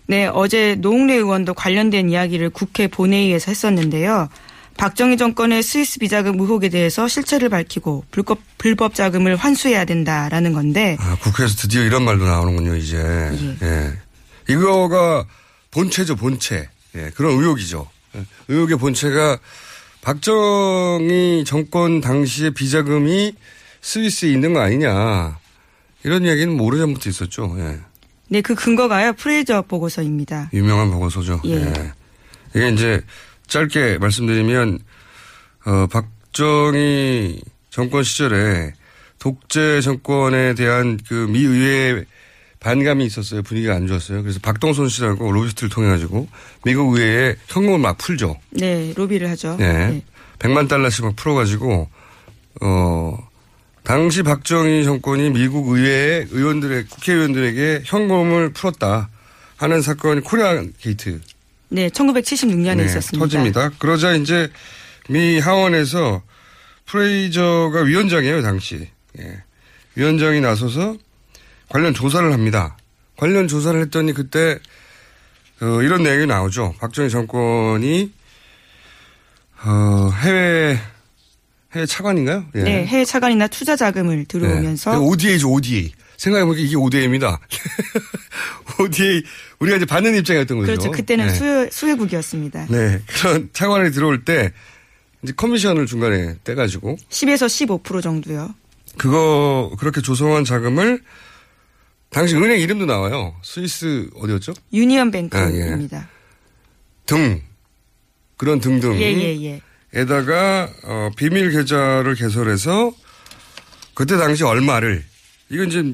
[0.08, 4.30] 네, 어제 노웅래 의원도 관련된 이야기를 국회 본회의에서 했었는데요.
[4.78, 11.16] 박정희 정권의 스위스 비자금 의혹에 대해서 실체를 밝히고 불법, 불법 자금을 환수해야 된다라는 건데 아,
[11.22, 12.98] 국회에서 드디어 이런 말도 나오는군요, 이제.
[13.62, 13.92] 예.
[14.50, 15.26] 이거가
[15.72, 16.68] 본체죠, 본체.
[16.96, 17.88] 예, 그런 의혹이죠.
[18.16, 19.38] 예, 의혹의 본체가
[20.02, 23.34] 박정희 정권 당시의 비자금이
[23.82, 25.38] 스위스에 있는 거 아니냐.
[26.04, 27.56] 이런 이야기는 뭐 오래전부터 있었죠.
[27.60, 27.80] 예.
[28.30, 29.14] 네, 그 근거가요.
[29.14, 30.50] 프레이저 보고서입니다.
[30.54, 31.42] 유명한 보고서죠.
[31.46, 31.52] 예.
[31.56, 31.92] 예.
[32.56, 33.02] 이게 이제
[33.48, 34.80] 짧게 말씀드리면
[35.66, 38.74] 어, 박정희 정권 시절에
[39.20, 42.06] 독재 정권에 대한 그 미 의회의
[42.60, 43.42] 반감이 있었어요.
[43.42, 44.22] 분위기가 안 좋았어요.
[44.22, 46.28] 그래서 박동선 씨라고 로비스트를 통해 가지고
[46.64, 48.38] 미국 의회에 현금을 막 풀죠.
[48.52, 49.58] 네, 로비를 하죠.
[49.58, 50.04] 네.
[50.40, 51.88] 100만 달러씩 막 풀어 가지고,
[52.62, 53.18] 어,
[53.84, 59.10] 당시 박정희 정권이 미국 의회의 의원들의, 국회의원들에게 현금을 풀었다
[59.58, 61.20] 하는 사건이 코리아 게이트.
[61.70, 63.20] 네, 1976년에 네, 있었습니다.
[63.20, 63.70] 터집니다.
[63.80, 64.52] 그러자 이제
[65.10, 66.22] 미 하원에서
[66.86, 68.90] 프레이저가 위원장이에요, 당시.
[69.20, 69.44] 예.
[69.96, 70.98] 위원장이 나서서
[71.70, 72.78] 관련 조사를 합니다.
[73.18, 74.60] 관련 조사를 했더니 그때
[75.62, 76.76] 어, 이런 내용이 나오죠.
[76.80, 78.12] 박정희 정권이
[79.64, 80.80] 어, 해외
[81.76, 82.46] 해외 차관인가요?
[82.56, 82.64] 예.
[82.64, 84.98] 네, 해외 차관이나 투자 자금을 들어오면서 네.
[84.98, 85.92] ODA죠, ODA.
[86.18, 87.40] 생각해보니까 이게 ODA입니다.
[88.80, 89.24] ODA,
[89.60, 90.72] 우리가 이제 받는 입장이었던 거죠.
[90.72, 90.92] 그렇죠.
[90.92, 91.34] 그때는 네.
[91.34, 92.68] 수혜, 수혜국이었습니다.
[92.70, 93.00] 네.
[93.08, 94.52] 그런 차관이 들어올 때
[95.24, 98.54] 이제 커미션을 중간에 떼가지고 10에서 15% 정도요.
[98.98, 101.02] 그거 그렇게 조성한 자금을
[102.10, 103.36] 당시 은행 이름도 나와요.
[103.42, 104.54] 스위스 어디였죠?
[104.74, 105.30] 유니언 아, 예.
[105.30, 106.10] 뱅크입니다.
[107.06, 107.42] 등
[108.38, 109.62] 그런 등등 예, 예, 예.
[109.94, 112.94] 에다가 어, 비밀 계좌를 개설해서
[113.94, 115.04] 그때 당시 얼마를
[115.50, 115.94] 이건 이제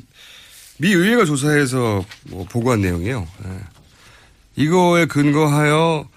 [0.78, 3.28] 미 의회가 조사해서 뭐 보고한 내용이에요.
[3.46, 3.60] 예.
[4.56, 6.08] 이거에 근거하여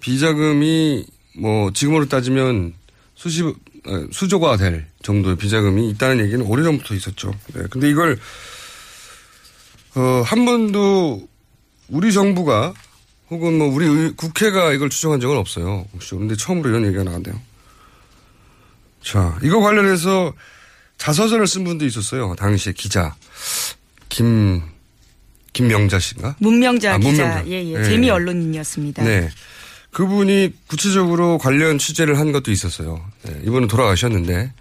[0.00, 1.06] 비자금이
[1.38, 2.74] 뭐 지금으로 따지면
[3.14, 7.32] 수십 어, 수조가 될 정도의 비자금이 있다는 얘기는 오래전부터 있었죠.
[7.54, 7.62] 네.
[7.70, 8.18] 근데 이걸
[9.94, 11.28] 어, 한 번도
[11.88, 12.74] 우리 정부가
[13.32, 15.86] 혹은 뭐 우리 의- 국회가 이걸 추정한 적은 없어요.
[15.94, 17.40] 혹시 그런데 처음으로 이런 얘기가 나왔네요.
[19.02, 20.34] 자, 이거 관련해서
[20.98, 22.34] 자서전을 쓴 분도 있었어요.
[22.36, 23.14] 당시에 기자
[24.10, 24.60] 김
[25.54, 26.36] 김명자 씨인가?
[26.40, 27.46] 문명자 아, 기자, 문명자.
[27.46, 28.10] 예, 예, 예, 재미 예.
[28.10, 29.02] 언론인이었습니다.
[29.02, 29.30] 네.
[29.92, 33.02] 그분이 구체적으로 관련 취재를 한 것도 있었어요.
[33.24, 34.52] 네, 이분은 돌아가셨는데,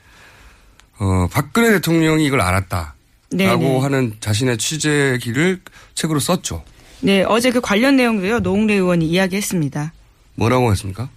[1.00, 2.96] 어, 박근혜 대통령이 이걸 알았다.
[3.32, 3.80] 네네.
[3.80, 5.62] 하는 자신의 취재기를
[5.96, 6.64] 책으로 썼죠.
[7.02, 9.94] 네, 어제 그 관련 내용도요, 노웅래 의원이 이야기했습니다.
[10.36, 11.10] 뭐라고 했습니까?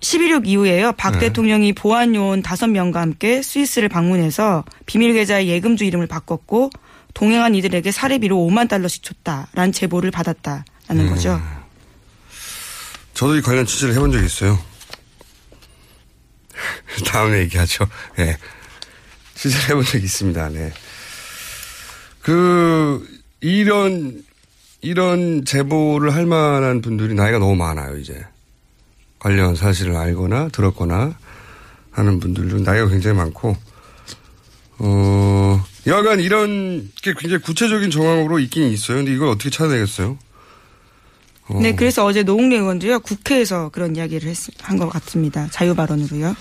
[0.00, 0.92] 11.6 이후에요.
[0.92, 1.20] 박 네.
[1.20, 6.70] 대통령이 보안 요원 5명과 함께 스위스를 방문해서 비밀 계좌의 예금주 이름을 바꿨고
[7.14, 11.08] 동행한 이들에게 사례비로 5만 달러씩 줬다라는 제보를 받았다라는 음.
[11.08, 11.40] 거죠.
[13.14, 14.58] 저도 이 관련 취재를 해본 적이 있어요.
[17.06, 17.86] 다음에 얘기하죠.
[18.18, 18.36] 예.
[19.34, 20.48] 취재를 해본 적이 있습니다.
[20.48, 20.72] 네.
[22.20, 23.06] 그,
[23.40, 24.24] 이런,
[24.82, 28.24] 이런 제보를 할 만한 분들이 나이가 너무 많아요, 이제.
[29.20, 31.14] 관련 사실을 알거나 들었거나
[31.92, 33.56] 하는 분들도 나이가 굉장히 많고,
[34.78, 38.96] 어, 여하간 이런 게 굉장히 구체적인 정황으로 있긴 있어요.
[38.98, 40.18] 근데 이걸 어떻게 찾아내겠어요?
[41.48, 41.60] 어.
[41.60, 45.46] 네, 그래서 어제 노웅래 의원도요, 국회에서 그런 이야기를 한 것 같습니다.
[45.50, 46.34] 자유 발언으로요.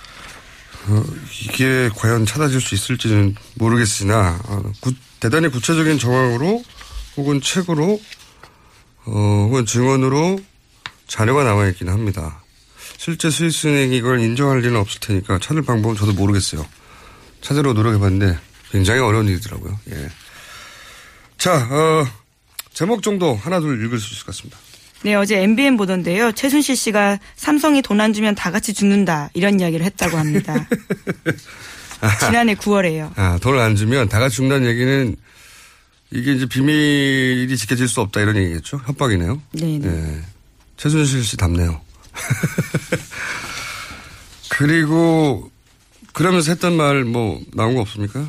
[0.88, 1.04] 어,
[1.43, 6.63] 이게 과연 찾아질 수 있을지는 모르겠으나 어, 구- 대단히 구체적인 정황으로
[7.17, 8.01] 혹은 책으로
[9.06, 10.40] 어, 혹은 증언으로
[11.08, 12.42] 자료가 남아 있긴 합니다.
[12.98, 16.66] 실제 스위스은행이 이걸 인정할 리는 없을 테니까 찾을 방법은 저도 모르겠어요.
[17.42, 18.38] 찾으러 노력해봤는데
[18.72, 19.80] 굉장히 어려운 일이더라고요.
[19.92, 20.10] 예.
[21.38, 22.06] 자, 어,
[22.74, 24.58] 제목 정도 하나 둘 읽을 수 있을 것 같습니다.
[25.04, 26.32] 네, 어제 MBN 보던데요.
[26.34, 29.32] 최순실 씨가 삼성이 돈 안 주면 다 같이 죽는다.
[29.34, 30.68] 이런 이야기를 했다고 합니다.
[32.20, 33.12] 지난해 9월에요.
[33.16, 35.16] 아, 돈을 안 주면 다 같이 죽는다는 얘기는
[36.12, 38.82] 이게 이제 비밀이 지켜질 수 없다 이런 얘기겠죠?
[38.86, 39.41] 협박이네요.
[39.54, 39.88] 네, 네.
[39.88, 40.21] 예.
[40.78, 41.80] 최순실 씨 답네요.
[44.50, 45.50] 그리고
[46.13, 48.26] 그러면서 했던 말 뭐 나온 거 없습니까?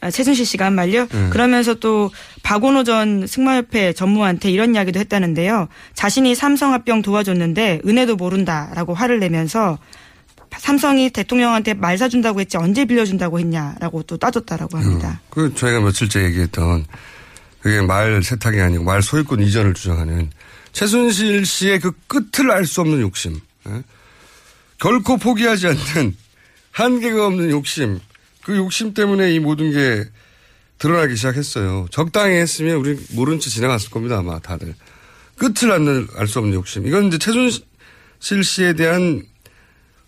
[0.00, 1.06] 아, 최순실 씨가 한 말요?
[1.10, 1.30] 네.
[1.30, 2.10] 그러면서 또
[2.42, 5.68] 박원호 전 승마협회 전무한테 이런 이야기도 했다는데요.
[5.94, 9.78] 자신이 삼성 합병 도와줬는데 은혜도 모른다라고 화를 내면서
[10.58, 15.20] 삼성이 대통령한테 말 사준다고 했지 언제 빌려준다고 했냐라고 또 따졌다라고 합니다.
[15.30, 16.84] 그 저희가 며칠째 얘기했던
[17.64, 20.30] 그게 말 세탁이 아니고 말 소유권 이전을 주장하는
[20.72, 23.40] 최순실 씨의 그 끝을 알 수 없는 욕심.
[23.66, 23.82] 예?
[24.78, 26.14] 결코 포기하지 않는
[26.72, 28.00] 한계가 없는 욕심.
[28.42, 30.04] 그 욕심 때문에 이 모든 게
[30.76, 31.86] 드러나기 시작했어요.
[31.90, 34.74] 적당히 했으면 우리 모른 채 지나갔을 겁니다, 아마 다들.
[35.38, 36.86] 끝을 알 수 없는 욕심.
[36.86, 39.22] 이건 이제 최순실 씨에 대한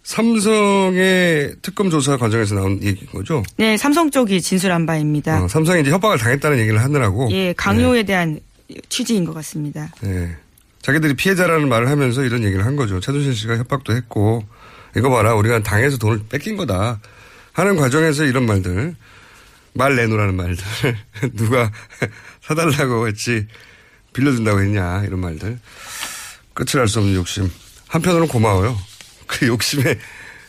[0.07, 3.43] 삼성의 특검 조사 과정에서 나온 얘기인 거죠.
[3.57, 5.43] 네, 삼성 쪽이 진술한 바입니다.
[5.43, 7.29] 어, 삼성이 이제 협박을 당했다는 얘기를 하느라고.
[7.33, 8.39] 예, 강요에 대한
[8.89, 9.91] 취지인 것 같습니다.
[10.01, 10.37] 네.
[10.83, 13.01] 자기들이 피해자라는 말을 하면서 이런 얘기를 한 거죠.
[13.01, 14.45] 최순실 씨가 협박도 했고,
[14.97, 17.01] 이거 봐라, 우리가 당해서 돈을 뺏긴 거다.
[17.53, 18.95] 하는 과정에서 이런 말들,
[19.73, 20.65] 말 내놓으라는 말들,
[21.35, 21.73] 누가
[22.47, 23.45] 사달라고 했지,
[24.13, 25.59] 빌려준다고 했냐, 이런 말들.
[26.55, 27.51] 끝을 알 수 없는 욕심.
[27.89, 28.77] 한편으로는 고마워요.
[29.27, 29.99] 그 욕심에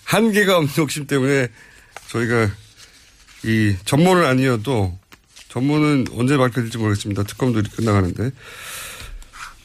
[0.03, 1.47] 한계가 없는 욕심 때문에
[2.07, 2.49] 저희가
[3.43, 4.97] 이 전문은 아니어도
[5.49, 7.23] 전문은 언제 밝혀질지 모르겠습니다.
[7.23, 8.31] 특검도 이렇게 끝나가는데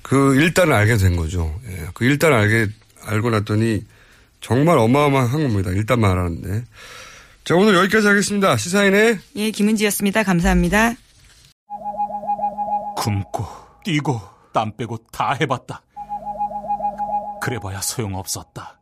[0.03, 1.59] 그 일단을 알게 된 거죠.
[1.69, 1.87] 예.
[1.95, 2.69] 그 일단 알게
[3.05, 3.85] 알고 났더니
[4.41, 5.71] 정말 어마어마한 겁니다.
[5.71, 6.65] 일단 말하는데.
[7.45, 8.57] 자 오늘 여기까지 하겠습니다.
[8.57, 10.23] 시사인의 예, 김은지였습니다.
[10.23, 10.95] 감사합니다.
[12.97, 13.47] 굶고
[13.85, 14.21] 뛰고
[14.53, 15.83] 땀 빼고 다 해봤다.
[17.41, 18.82] 그래봐야 소용없었다.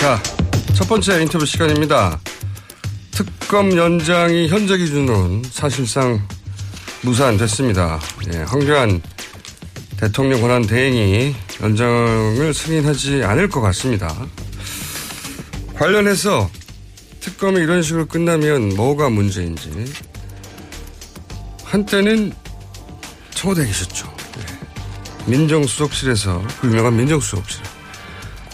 [0.00, 0.22] 자,
[0.74, 2.20] 첫 번째 인터뷰 시간입니다.
[3.10, 6.20] 특검 연장이 현재 기준으로는 사실상
[7.00, 7.98] 무산됐습니다.
[8.32, 9.00] 예, 황교안
[9.96, 14.14] 대통령 권한 대행이 연장을 승인하지 않을 것 같습니다.
[15.74, 16.50] 관련해서
[17.20, 19.92] 특검이 이런 식으로 끝나면 뭐가 문제인지
[21.64, 22.32] 한때는
[23.30, 24.14] 청와대에 계셨죠.
[24.38, 25.30] 예.
[25.30, 27.75] 민정수석실에서 그 유명한 민정수석실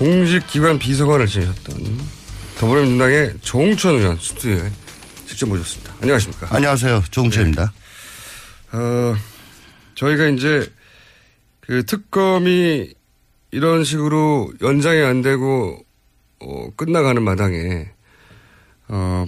[0.03, 1.77] 공직기관 비서관을 지내셨던
[2.59, 4.69] 더불어민주당의 조홍천 의원 스튜디오에
[5.29, 5.95] 직접 모셨습니다.
[6.01, 6.49] 안녕하십니까?
[6.51, 7.05] 안녕하세요.
[7.13, 7.73] 조홍천입니다.
[8.73, 8.79] 네.
[8.79, 9.17] 어,
[9.95, 10.69] 저희가 이제
[11.61, 12.93] 그 특검이
[13.53, 15.79] 이런 식으로 연장이 안 되고
[16.41, 17.89] 어, 끝나가는 마당에
[18.89, 19.25] 어,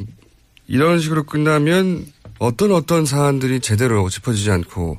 [0.66, 2.04] 이런 식으로 끝나면
[2.40, 4.98] 어떤 어떤 사안들이 제대로 짚어지지 않고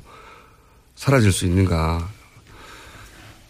[0.94, 2.15] 사라질 수 있는가.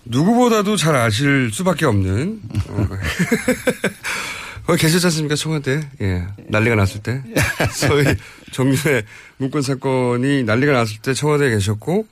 [0.06, 2.40] 누구보다도 잘 아실 수밖에 없는.
[2.68, 2.88] 어.
[4.66, 5.88] 거기 계셨지 않습니까, 청와대?
[6.00, 6.26] 예.
[6.48, 7.22] 난리가 났을 때.
[7.72, 8.04] 소위
[8.52, 9.04] 정윤의
[9.38, 12.06] 문건 사건이 난리가 났을 때 청와대에 계셨고,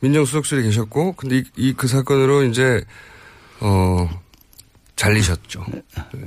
[0.00, 2.84] 민정수석실에 계셨고, 근데 이, 이 그 사건으로 이제,
[3.60, 4.08] 어,
[4.94, 5.64] 잘리셨죠.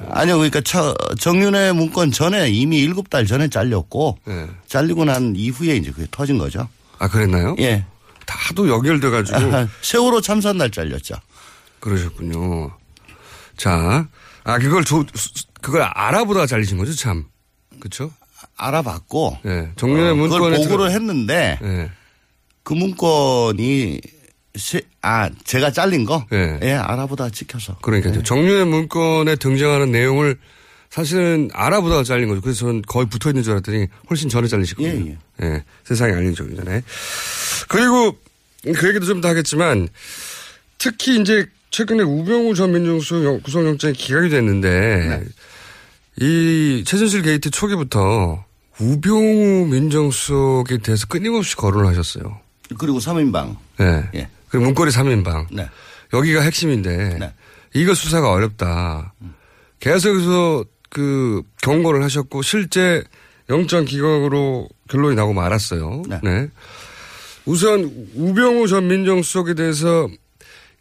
[0.09, 4.47] 아니요, 그러니까 처, 정윤의 문건 전에 이미 일곱 달 전에 잘렸고, 네.
[4.67, 6.67] 잘리고 난 이후에 이제 그게 터진 거죠.
[6.99, 7.55] 아, 그랬나요?
[7.59, 7.85] 예.
[8.31, 9.55] 다도 연결돼가지고.
[9.55, 11.15] 아, 세월호 참사 날 잘렸죠.
[11.79, 12.71] 그러셨군요.
[13.57, 14.07] 자,
[14.43, 15.03] 아, 그걸 조,
[15.61, 17.25] 그걸 알아보다가 잘리신 거죠, 참.
[17.79, 18.11] 그쵸?
[18.57, 19.39] 알아봤고.
[19.43, 19.71] 네.
[19.75, 20.39] 정윤의 어, 문건에.
[20.39, 21.89] 그걸 보고를 들어- 했는데, 네.
[22.63, 23.99] 그 문건이,
[24.55, 26.25] 시, 아, 제가 잘린 거?
[26.29, 26.59] 네.
[26.63, 27.77] 예, 알아보다 찍혀서.
[27.81, 28.21] 그러니까요.
[28.23, 30.37] 정윤의 문건에 등장하는 내용을
[30.91, 32.41] 사실은 알아보다가 잘린 거죠.
[32.41, 35.15] 그래서 저는 거의 붙어 있는 줄 알았더니 훨씬 전에 잘리셨거든요.
[35.41, 35.63] 예, 예.
[35.85, 36.81] 세상에 알리기 좀 전에.
[37.69, 38.17] 그리고
[38.63, 39.87] 그 얘기도 좀 더 하겠지만
[40.77, 45.23] 특히 이제 최근에 우병우 전 민정수석 구속영장이 기각이 됐는데
[46.19, 48.43] 이 최순실 게이트 초기부터
[48.79, 52.37] 우병우 민정수석에 대해서 끊임없이 거론을 하셨어요.
[52.77, 53.55] 그리고 3인방.
[53.79, 54.03] 네.
[54.15, 54.27] 예.
[54.49, 55.47] 그리고 문고리 3인방.
[55.51, 55.69] 네.
[56.13, 57.33] 여기가 핵심인데
[57.73, 59.13] 이거 수사가 어렵다.
[59.79, 63.03] 계속해서 그 경고를 하셨고 실제
[63.49, 66.03] 영장 기각으로 결론이 나고 말았어요.
[66.21, 66.47] 네.
[67.45, 70.07] 우선 우병우 전 민정수석에 대해서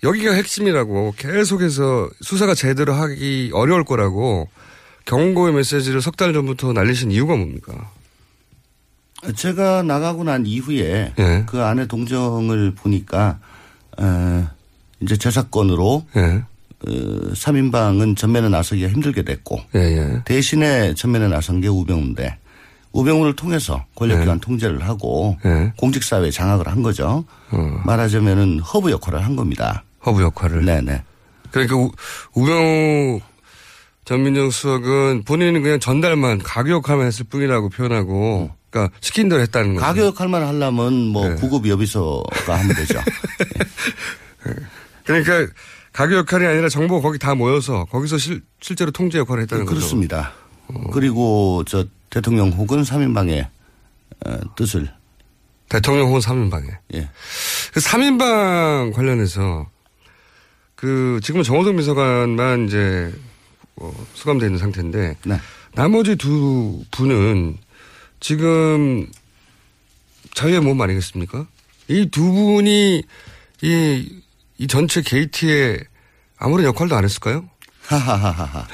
[0.02, 4.48] 여기가 핵심이라고 계속해서 수사가 제대로 하기 어려울 거라고
[5.06, 7.90] 경고의 메시지를 석 달 전부터 날리신 이유가 뭡니까?
[9.36, 11.44] 제가 나가고 난 이후에 예.
[11.46, 13.38] 그 안에 동정을 보니까
[13.98, 14.48] 어,
[15.00, 16.42] 이제 제 사건으로 예.
[16.86, 16.90] 어,
[17.34, 20.22] 3인방은 전면에 나서기가 힘들게 됐고 예, 예.
[20.24, 22.38] 대신에 전면에 나선 게 우병우인데
[22.92, 24.40] 우병우를 통해서 권력기관 예.
[24.40, 25.36] 통제를 하고
[25.76, 27.24] 공직사회 장악을 한 거죠.
[27.84, 29.84] 말하자면은 허브 역할을 한 겁니다.
[30.04, 30.64] 허브 역할을.
[30.64, 31.02] 네네.
[31.52, 31.92] 그러니까 우,
[32.34, 33.20] 우병우
[34.04, 39.74] 전 민정 수석은 본인은 그냥 전달만 가교 역할만 했을 뿐이라고 표현하고 그러니까 시킨 대로 했다는
[39.74, 39.86] 거죠.
[39.86, 41.34] 가교 역할만 하려면 뭐 네.
[41.36, 43.00] 구급 여비서가 하면 되죠.
[45.04, 45.46] 그러니까
[45.92, 49.76] 가교 역할이 아니라 정보가 거기 다 모여서 거기서 실, 실제로 통제 역할을 했다는 거죠.
[49.76, 50.32] 그렇습니다.
[50.92, 53.48] 그리고 저 대통령 혹은 3인방의
[54.26, 54.92] 어, 뜻을
[55.68, 56.76] 대통령 혹은 3인방에.
[56.94, 57.08] 예.
[57.72, 59.68] 그 3인방 관련해서
[60.74, 63.12] 그 지금 정호성 비서관만 이제
[63.76, 65.40] 어, 수감되어 있는 상태인데 네.
[65.74, 67.58] 나머지 두 분은
[68.20, 69.06] 지금
[70.34, 71.46] 자유의 몸 아니겠습니까?
[71.88, 73.02] 이 두 분이
[73.62, 74.22] 이,
[74.60, 75.78] 이 전체 게이트에
[76.36, 77.48] 아무런 역할도 안 했을까요?
[77.80, 78.66] 하하하하.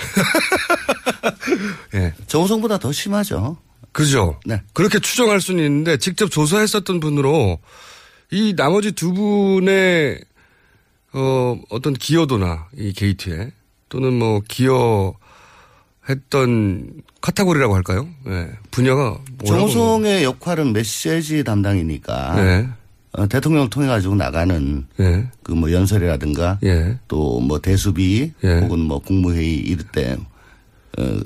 [1.95, 2.13] 예.
[2.27, 3.57] 정우성보다 더 심하죠.
[3.93, 4.41] 그죠?
[4.45, 4.61] 네.
[4.73, 7.61] 그렇게 추정할 수는 있는데 직접 조사했었던 분으로
[8.33, 10.21] 이 나머지 두 분의
[11.13, 13.53] 어, 어떤 기여도나 이 게이트에
[13.89, 15.15] 또는 뭐 기여했던
[17.21, 18.09] 카테고리라고 할까요?
[18.27, 18.51] 예.
[18.73, 22.69] 분야가 정우성의 역할은 메시지 담당이니까 네.
[23.17, 25.27] 어, 대통령을 통해 가지고 나가는 예.
[25.43, 26.99] 그뭐 연설이라든가 예.
[27.09, 28.59] 또뭐 대수비 예.
[28.61, 30.17] 혹은 뭐 국무회의 이럴 때
[30.99, 31.19] 어,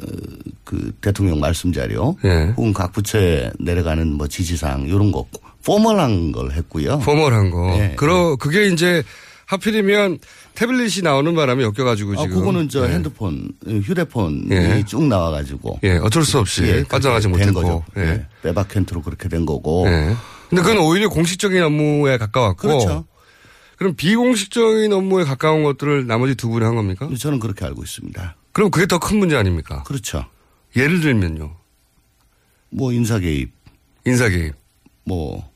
[0.64, 2.53] 그 대통령 말씀 자료 예.
[2.57, 5.26] 혹은 각 부처에 내려가는 뭐 지시사항 이런 거
[5.64, 7.00] 포멀한 걸 했고요.
[7.00, 7.76] 포멀한 거.
[7.79, 7.94] 예.
[7.96, 9.02] 그러 그게 이제
[9.46, 10.19] 하필이면
[10.54, 12.37] 태블릿이 나오는 바람에 엮여가지고 아, 지금.
[12.37, 12.92] 그거는 저 예.
[12.94, 14.85] 핸드폰, 휴대폰이 예.
[14.87, 15.81] 쭉 나와가지고.
[15.83, 17.52] 예, 어쩔 수 없이 그렇게 된 못했고.
[17.60, 17.85] 거죠.
[17.96, 18.00] 예.
[18.02, 18.27] 예.
[18.44, 19.87] 빼박 캔트로 그렇게 된 거고.
[20.53, 20.57] 예.
[20.57, 22.69] 근데 그건 오히려 공식적인 업무에 가까웠고.
[22.69, 23.07] 그렇죠.
[23.77, 27.09] 그럼 비공식적인 업무에 가까운 것들을 나머지 두 분이 한 겁니까?
[27.19, 28.37] 저는 그렇게 알고 있습니다.
[28.53, 29.83] 그럼 그게 더 큰 문제 아닙니까?
[29.85, 30.27] 그렇죠.
[30.77, 31.57] 예를 들면요.
[32.71, 33.53] 뭐 인사 개입.
[34.05, 34.55] 인사 개입.
[35.05, 35.48] 뭐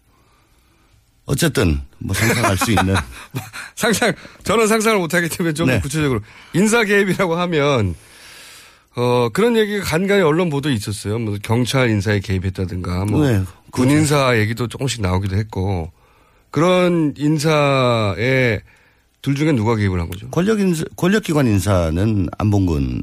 [1.26, 2.94] 어쨌든 뭐 상상할 수 있는
[3.76, 5.80] 상상, 저는 상상을 못 하기 때문에 좀 네.
[5.80, 6.20] 구체적으로.
[6.54, 7.94] 인사 개입이라고 하면,
[8.96, 11.18] 어, 그런 얘기가 간간히 언론 보도에 있었어요.
[11.18, 13.42] 뭐 경찰 인사에 개입했다든가, 뭐 네,
[13.74, 15.90] 군 인사 얘기도 조금씩 나오기도 했고
[16.50, 18.60] 그런 인사에
[19.20, 20.28] 둘 중에 누가 개입을 한 거죠?
[20.30, 23.02] 권력 인사, 권력기관 인사는 안봉근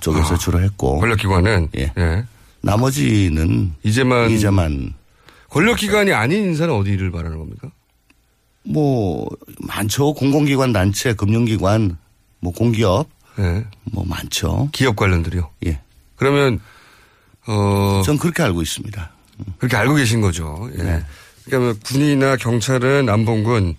[0.00, 0.98] 쪽에서 아, 주로 했고.
[0.98, 1.92] 권력기관은 예.
[1.96, 2.24] 예.
[2.60, 4.94] 나머지는 이제만 이제만
[5.48, 7.70] 권력기관이 아닌 인사는 어디를 말하는 겁니까?
[8.64, 9.28] 뭐
[9.60, 10.14] 많죠.
[10.14, 11.96] 공공기관 단체, 금융기관,
[12.40, 13.08] 뭐 공기업,
[13.38, 13.64] 예.
[13.84, 14.68] 뭐 많죠.
[14.72, 15.50] 기업 관련들이요.
[15.66, 15.80] 예.
[16.16, 16.58] 그러면
[17.46, 19.12] 어, 전 그렇게 알고 있습니다.
[19.58, 20.68] 그렇게 알고 계신 거죠.
[20.78, 20.82] 예.
[20.82, 21.02] 네.
[21.44, 23.76] 그러니까 뭐 군이나 경찰은 안봉군,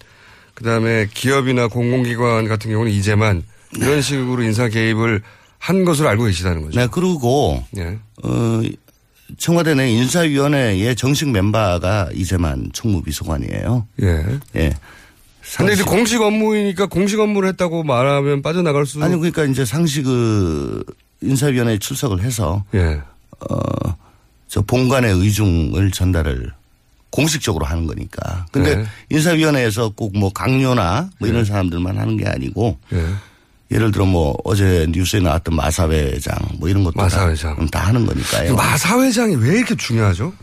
[0.53, 3.43] 그다음에 기업이나 공공기관 같은 경우는 이제만
[3.77, 5.21] 이런 식으로 인사 개입을
[5.57, 6.79] 한 것으로 알고 계시다는 거죠.
[6.79, 7.99] 네, 그리고 예.
[8.23, 8.61] 어,
[9.37, 13.87] 청와대 내 인사위원회의 정식 멤버가 이재만 총무비서관이에요.
[14.01, 14.25] 예.
[14.55, 14.73] 예.
[15.57, 19.01] 근데 이제 공식 업무이니까 공식 업무를 했다고 말하면 빠져나갈 수.
[19.03, 20.83] 아니 그러니까 이제 상시 그
[21.21, 23.01] 인사위원회에 출석을 해서 예.
[23.49, 23.95] 어
[24.51, 26.51] 저 본관의 의중을 전달을
[27.09, 28.45] 공식적으로 하는 거니까.
[28.51, 28.85] 근데 네.
[29.09, 33.05] 인사위원회에서 꼭 뭐 강요나 뭐 이런 사람들만 하는 게 아니고 예.
[33.71, 37.55] 예를 들어 뭐 어제 뉴스에 나왔던 마사 회장 뭐 이런 것도 마사 회장.
[37.55, 38.53] 다, 다 하는 거니까요.
[38.55, 40.33] 마사 회장이 왜 이렇게 중요하죠?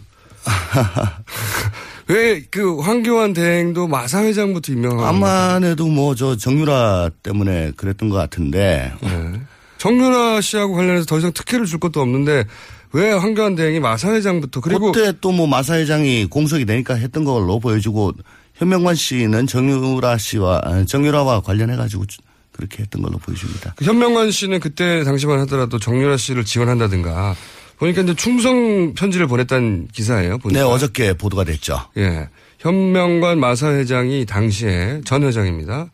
[2.09, 8.17] 왜 그 황교안 대행도 마사 회장부터 임명하고 암만 해도 뭐 저 정유라 때문에 그랬던 것
[8.17, 9.33] 같은데 네.
[9.77, 12.45] 정유라 씨하고 관련해서 더 이상 특혜를 줄 것도 없는데
[12.93, 17.61] 왜 황교안 대행이 마사 회장부터 그리고 그때 또 뭐 마사 회장이 공석이 되니까 했던 걸로
[17.61, 18.13] 보여주고
[18.55, 22.05] 현명관 씨는 정유라 씨와 아, 정유라와 관련해 가지고
[22.53, 23.75] 그렇게 했던 걸로 보여줍니다.
[23.77, 27.37] 그 현명관 씨는 그때 당시만 하더라도 정유라 씨를 지원한다든가
[27.79, 30.39] 보니까 이제 충성 편지를 보냈다는 기사예요.
[30.39, 30.61] 보니까.
[30.61, 31.81] 네, 어저께 보도가 됐죠.
[31.99, 32.29] 예.
[32.59, 35.91] 현명관 마사 회장이 당시에 전 회장입니다.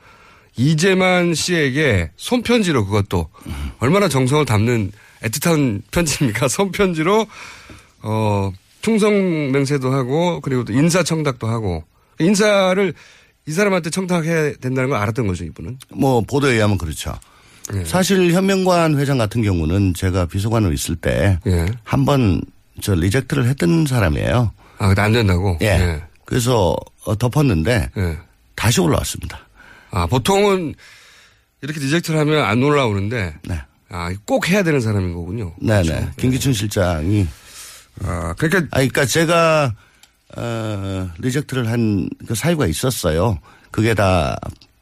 [0.57, 3.29] 이재만 씨에게 손편지로 그것도
[3.81, 4.93] 얼마나 정성을 담는
[5.25, 6.49] 애틋한 편지입니까?
[6.49, 7.27] 손편지로
[8.03, 8.53] 어
[8.83, 11.85] 충성 맹세도 하고 그리고 또 인사 청탁도 하고
[12.19, 12.93] 인사를
[13.47, 15.79] 이 사람한테 청탁해야 된다는 걸 알았던 거죠, 이분은.
[15.95, 17.15] 뭐 보도에 의하면 그렇죠.
[17.75, 17.85] 예.
[17.85, 21.67] 사실 현명관 회장 같은 경우는 제가 비서관으로 있을 때 예.
[21.83, 24.53] 한번 저 reject를 했던 사람이에요.
[24.79, 25.59] 아, 근데 안 된다고?
[25.63, 26.03] 예.
[26.25, 28.19] 그래서 어, 덮었는데 예.
[28.55, 29.39] 다시 올라왔습니다.
[29.91, 30.75] 아, 보통은
[31.63, 33.35] 이렇게 reject를 하면 안 올라오는데.
[33.45, 33.61] 네.
[33.97, 35.55] 아, 꼭 해야 되는 사람인 거군요.
[35.61, 36.11] 네네.
[36.17, 37.29] 김기춘 실장이.
[38.05, 38.59] 아, 그러니까.
[38.73, 39.73] 아, 그러니까 제가,
[40.37, 43.39] 어, 리젝트를 한 그 사유가 있었어요.
[43.71, 44.37] 그게 다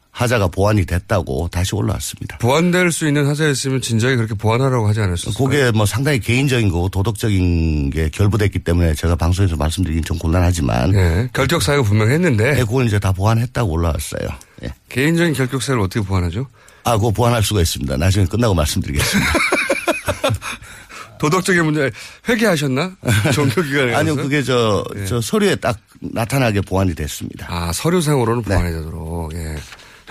[0.09, 2.37] 하자가 보완이 됐다고 다시 올라왔습니다.
[2.39, 5.33] 보완될 수 있는 하자였으면 진작에 그렇게 보완하라고 하지 않았었어요?
[5.33, 10.93] 그게 뭐 상당히 개인적인 거고 도덕적인 게 결부됐기 때문에 제가 방송에서 말씀드리긴 좀 곤란하지만.
[10.95, 11.29] 예.
[11.33, 12.51] 결격 사유가 분명했는데.
[12.53, 14.29] 네, 그걸 이제 다 보완했다고 올라왔어요.
[14.63, 14.73] 예.
[14.89, 16.47] 개인적인 결격 사유를 어떻게 보완하죠?
[16.83, 17.97] 아, 그거 보완할 수가 있습니다.
[17.97, 19.33] 나중에 끝나고 말씀드리겠습니다.
[21.19, 21.89] 도덕적인 문제
[22.27, 22.97] 회개하셨나?
[23.33, 24.15] 종교기관에 아니요?
[24.17, 25.05] 그게 저, 예.
[25.05, 27.47] 저 서류에 딱 나타나게 보완이 됐습니다.
[27.49, 28.55] 아, 서류상으로는 네.
[28.55, 29.33] 보완이 되도록.
[29.33, 29.55] 예.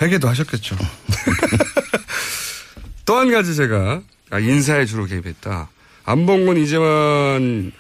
[0.00, 0.76] 회개도 하셨겠죠.
[3.04, 4.00] 또 한 가지 제가
[4.30, 5.68] 아, 인사에 주로 개입했다.
[6.04, 7.72] 안봉근 이재만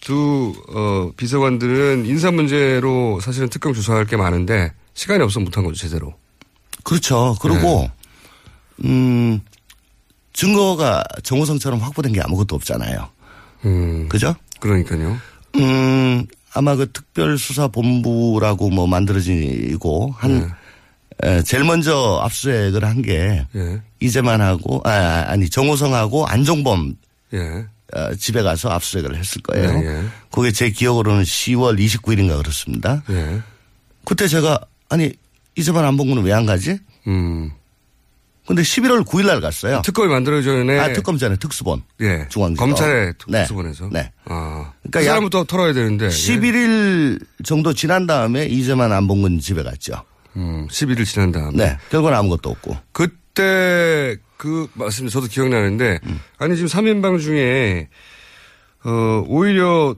[0.00, 6.14] 두 어, 비서관들은 인사 문제로 사실은 특검 조사할 게 많은데 시간이 없어 못한 거죠 제대로.
[6.82, 7.36] 그렇죠.
[7.40, 7.92] 그리고, 네.
[8.84, 9.40] 음,
[10.32, 13.08] 증거가 정호성처럼 확보된 게 아무것도 없잖아요.
[13.64, 14.34] 음, 그죠?
[14.60, 15.16] 그러니까요.
[15.56, 20.50] 음, 아마 그 특별수사본부라고 뭐 만들어지고 한,
[21.22, 23.82] 에, 제일 먼저 압수수색을 한게 예.
[24.00, 26.96] 이재만하고, 아, 아니, 정호성하고 안종범
[27.34, 27.66] 예.
[27.92, 29.68] 어, 집에 가서 압수수색을 했을 거예요.
[29.82, 30.02] 예, 예.
[30.30, 33.02] 그게 제 기억으로는 10월 29일인가 그렇습니다.
[33.10, 33.40] 예.
[34.04, 34.58] 그때 제가
[34.88, 35.12] 아니
[35.56, 36.78] 이재만 안봉구는 왜 안 가지?
[37.06, 37.50] 음.
[38.50, 39.80] 근데 11월 9일 날 갔어요.
[39.84, 41.84] 특검이 전에 아, 특검 전에 특수본.
[42.00, 42.26] 예.
[42.30, 42.70] 중앙지검.
[42.70, 43.38] 검찰의 네.
[43.42, 43.90] 특수본에서.
[43.92, 44.10] 네.
[44.24, 44.72] 아.
[44.82, 46.06] 그러니까 그약 사람부터 털어야 되는데.
[46.06, 46.08] 예.
[46.08, 50.02] 11일 정도 지난 다음에 이재만 안봉근 집에 갔죠.
[50.34, 51.56] 음, 11일 지난 다음에.
[51.64, 51.78] 네.
[51.90, 52.76] 결과는 아무것도 없고.
[52.90, 56.20] 그때 그 말씀 저도 기억나는데 음.
[56.38, 57.88] 아니 지금 3인방 중에
[58.84, 59.94] 어 오히려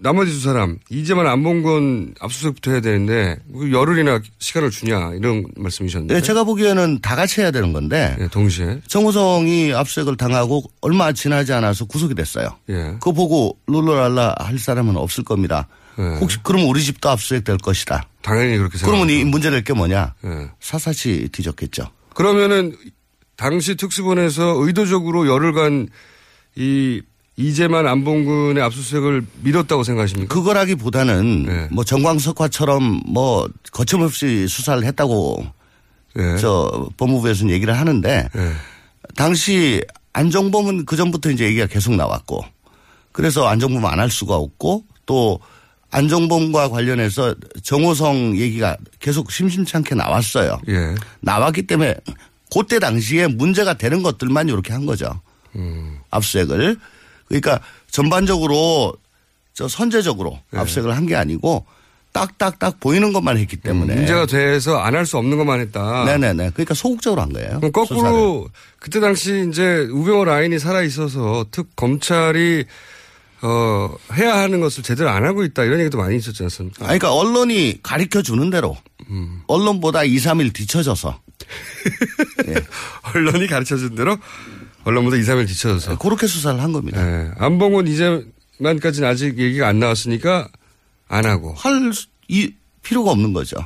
[0.00, 6.14] 나머지 두 사람 이제만 안봉건 압수수색부터 해야 되는데 그 열흘이나 시간을 주냐 이런 말씀이셨는데.
[6.14, 8.80] 네, 제가 보기에는 다 같이 해야 되는 건데 예, 동시에.
[8.86, 12.48] 정호성이 압수수색을 당하고 얼마 지나지 않아서 구속이 됐어요.
[12.68, 12.74] 예.
[13.00, 15.66] 그거 보고 룰루랄라 할 사람은 없을 겁니다.
[15.98, 16.02] 예.
[16.20, 18.04] 혹시 그러면 우리 집도 압수수색 될 것이다.
[18.22, 18.92] 당연히 그렇게 생각.
[18.92, 20.14] 그러면 이 문제 될 게 뭐냐?
[20.24, 20.50] 예.
[20.60, 21.84] 사사치 뒤졌겠죠.
[22.14, 22.76] 그러면은
[23.36, 25.88] 당시 특수본에서 의도적으로 열흘간
[26.56, 27.02] 이
[27.38, 30.34] 이재만 안봉근의 압수수색을 미뤘다고 생각하십니까?
[30.34, 31.68] 그거라기보다는 네.
[31.70, 35.46] 뭐 정광석화처럼 뭐 거침없이 수사를 했다고
[36.18, 36.36] 예.
[36.40, 38.52] 저 법무부에서는 얘기를 하는데 예.
[39.14, 39.80] 당시
[40.14, 42.44] 안정범은 그 전부터 이제 얘기가 계속 나왔고
[43.12, 45.38] 그래서 안정범 안 할 수가 없고 또
[45.90, 50.60] 안정범과 관련해서 정호성 얘기가 계속 심심찮게 나왔어요.
[50.68, 50.94] 예.
[51.20, 51.94] 나왔기 때문에
[52.52, 55.20] 그때 당시에 문제가 되는 것들만 이렇게 한 거죠.
[55.54, 55.98] 음.
[56.10, 56.76] 압수색을.
[57.28, 57.60] 그러니까
[57.90, 58.94] 전반적으로
[59.54, 60.58] 저 선제적으로 예.
[60.58, 61.64] 압수색을 한 게 아니고
[62.12, 63.92] 딱딱딱 보이는 것만 했기 때문에.
[63.92, 66.04] 음, 문제가 돼서 안 할 수 없는 것만 했다.
[66.06, 66.50] 네네네.
[66.54, 67.60] 그러니까 소극적으로 한 거예요.
[67.60, 68.44] 거꾸로 수사를.
[68.80, 72.64] 그때 당시 이제 우병호 라인이 살아 있어서 특 검찰이
[73.42, 76.88] 어 해야 하는 것을 제대로 안 하고 있다 이런 얘기도 많이 있었지 않습니까?
[76.88, 78.76] 아니, 그러니까 언론이 가르쳐 주는 대로
[79.10, 79.42] 음.
[79.46, 81.20] 언론보다 2, 3일 뒤쳐져서
[83.14, 84.16] 언론이 가르쳐 준 대로
[84.88, 87.00] 언론보다 2, 3일 뒤쳐져서 그렇게 수사를 한 겁니다.
[87.06, 87.30] 예.
[87.38, 90.48] 안봉은 이제만까지는 아직 얘기가 안 나왔으니까
[91.08, 91.92] 안 하고 할
[92.30, 93.56] 이 필요가 없는 거죠.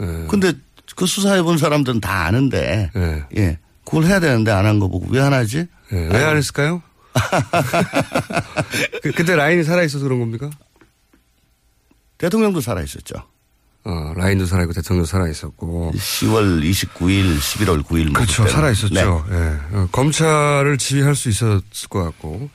[0.00, 0.26] 예.
[0.28, 0.52] 근데
[0.96, 2.90] 그 수사해 본 사람들은 다 아는데
[3.36, 3.58] 예.
[3.84, 5.66] 그걸 해야 되는데 안 한 거 보고 왜 안 하지?
[5.92, 5.96] 예.
[5.96, 6.82] 왜안 했을까요?
[9.02, 10.50] 그, 그때 라인이 살아 있어서 그런 겁니까?
[12.18, 13.14] 대통령도 살아 있었죠.
[13.84, 18.44] 어, 라인도 살아 있고 대통령도 살아 있었고 10월 29일, 11월 9일 뭐 그렇죠.
[18.44, 18.50] 그때는.
[18.50, 19.24] 살아 있었죠.
[19.28, 19.36] 네.
[19.36, 19.76] 예.
[19.76, 22.48] 어, 검찰을 지휘할 수 있었을 것 같고.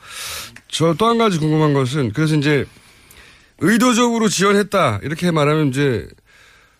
[0.70, 2.64] 저 또 한 가지 궁금한 것은 그래서 이제
[3.58, 6.06] 의도적으로 지원했다 이렇게 말하면 이제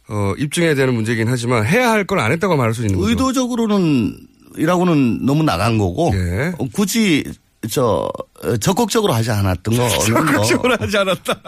[0.08, 3.08] 어, 입증해야 되는 문제이긴 하지만 해야 할 걸 안 했다고 말할 수 있는 거죠.
[3.10, 4.18] 의도적으로는
[4.56, 6.52] 이라고는 너무 나간 거고 예.
[6.58, 7.24] 어, 굳이
[7.70, 8.08] 저
[8.42, 11.40] 어, 적극적으로 하지 않았던 거는 적극적으로 하지 않았다.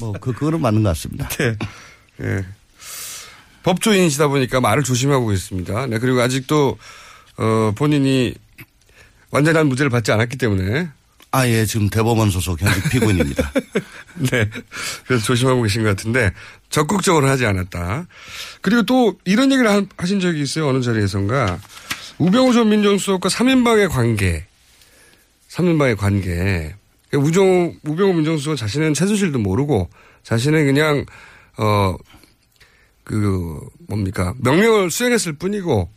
[0.00, 1.28] 뭐 그, 그거는 맞는 것 같습니다.
[1.28, 1.56] 네.
[2.22, 2.44] 예.
[3.62, 5.86] 법조인이시다 보니까 말을 조심하고 있습니다.
[5.86, 6.78] 네, 그리고 아직도,
[7.38, 8.34] 어, 본인이
[9.30, 10.88] 완전한 무죄를 받지 않았기 때문에.
[11.34, 13.52] 아, 예, 지금 대법원 소속 현직 피고인입니다.
[14.30, 14.50] 네.
[15.06, 16.30] 그래서 조심하고 계신 것 같은데
[16.68, 18.06] 적극적으로 하지 않았다.
[18.60, 20.68] 그리고 또 이런 얘기를 하- 하신 적이 있어요.
[20.68, 21.58] 어느 자리에선가.
[22.18, 24.44] 우병우 전 민정수석과 3인방의 관계.
[25.48, 26.74] 3인방의 관계.
[27.14, 29.88] 우정, 우병우 민정수석 자신은 최순실도 모르고
[30.24, 31.06] 자신은 그냥,
[31.58, 31.96] 어,
[33.04, 34.34] 그, 뭡니까.
[34.38, 35.88] 명령을 수행했을 뿐이고,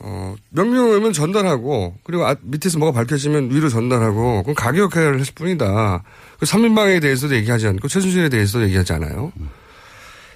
[0.00, 6.02] 어, 명령을 전달하고, 그리고 아- 밑에서 뭐가 밝혀지면 위로 전달하고, 그럼 가격 역할을 했을 뿐이다.
[6.38, 9.32] 그 3인방에 대해서도 얘기하지 않고, 최순실에 대해서도 얘기하지 않아요.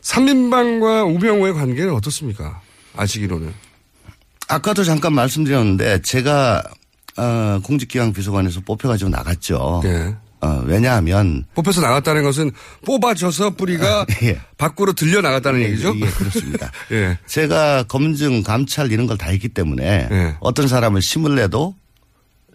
[0.03, 2.61] 3인방과 우병우의 관계는 어떻습니까?
[2.97, 3.53] 아시기로는.
[4.49, 6.63] 아까도 잠깐 말씀드렸는데 제가
[7.19, 9.83] 어, 공직기강 비서관에서 뽑혀가지고 나갔죠.
[9.85, 10.15] 예.
[10.41, 12.53] 어, 왜냐하면 뽑혀서 나갔다는 것은
[12.87, 14.41] 뽑아져서 뿌리가 예.
[14.57, 15.95] 밖으로 들려 나갔다는 얘기죠?
[15.97, 16.71] 예, 그렇습니다.
[16.93, 17.19] 예.
[17.27, 20.37] 제가 검증, 감찰 이런 걸 다 했기 때문에 예.
[20.41, 21.75] 어떤 사람을 심을 내도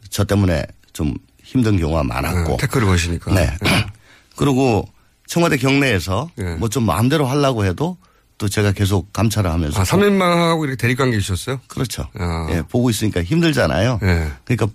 [0.10, 1.14] 저 때문에 좀
[1.44, 2.54] 힘든 경우가 많았고.
[2.54, 3.34] 어, 태클을 거시니까.
[3.34, 3.50] 네.
[4.38, 4.88] 그리고
[5.28, 6.44] 청와대 경내에서 예.
[6.56, 7.98] 뭐좀 마음대로 하려고 해도
[8.38, 9.80] 또 제가 계속 감찰을 하면서.
[9.82, 11.60] 아, 3인방하고 이렇게 대립관계 있었어요?
[11.68, 12.08] 그렇죠.
[12.18, 12.48] 아.
[12.52, 14.00] 예, 보고 있으니까 힘들잖아요.
[14.04, 14.32] 예.
[14.46, 14.68] 그러니까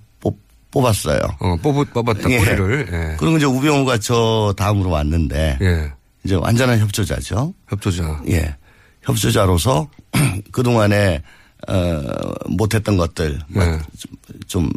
[0.71, 1.21] 뽑, 뽑았어요.
[1.41, 2.39] 어, 뽑, 뽑았다, 예.
[2.39, 2.89] 뿌리를.
[2.93, 3.17] 예.
[3.19, 5.59] 그리고 이제 우병우가 저 다음으로 왔는데.
[5.61, 5.93] 예.
[6.25, 7.55] 이제 완전한 협조자죠.
[7.69, 8.23] 협조자.
[8.29, 8.55] 예.
[9.03, 9.89] 협조자로서
[10.53, 11.23] 그동안에,
[11.69, 12.03] 어,
[12.47, 13.39] 못했던 것들.
[13.49, 13.79] 뭐 예.
[13.99, 14.13] 좀,
[14.47, 14.71] 좀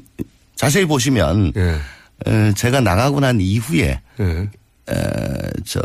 [0.56, 1.54] 자세히 보시면.
[1.56, 1.78] 예.
[2.26, 4.00] 어, 제가 나가고 난 이후에.
[4.20, 4.50] 예.
[4.89, 4.96] 어,
[5.66, 5.82] 저,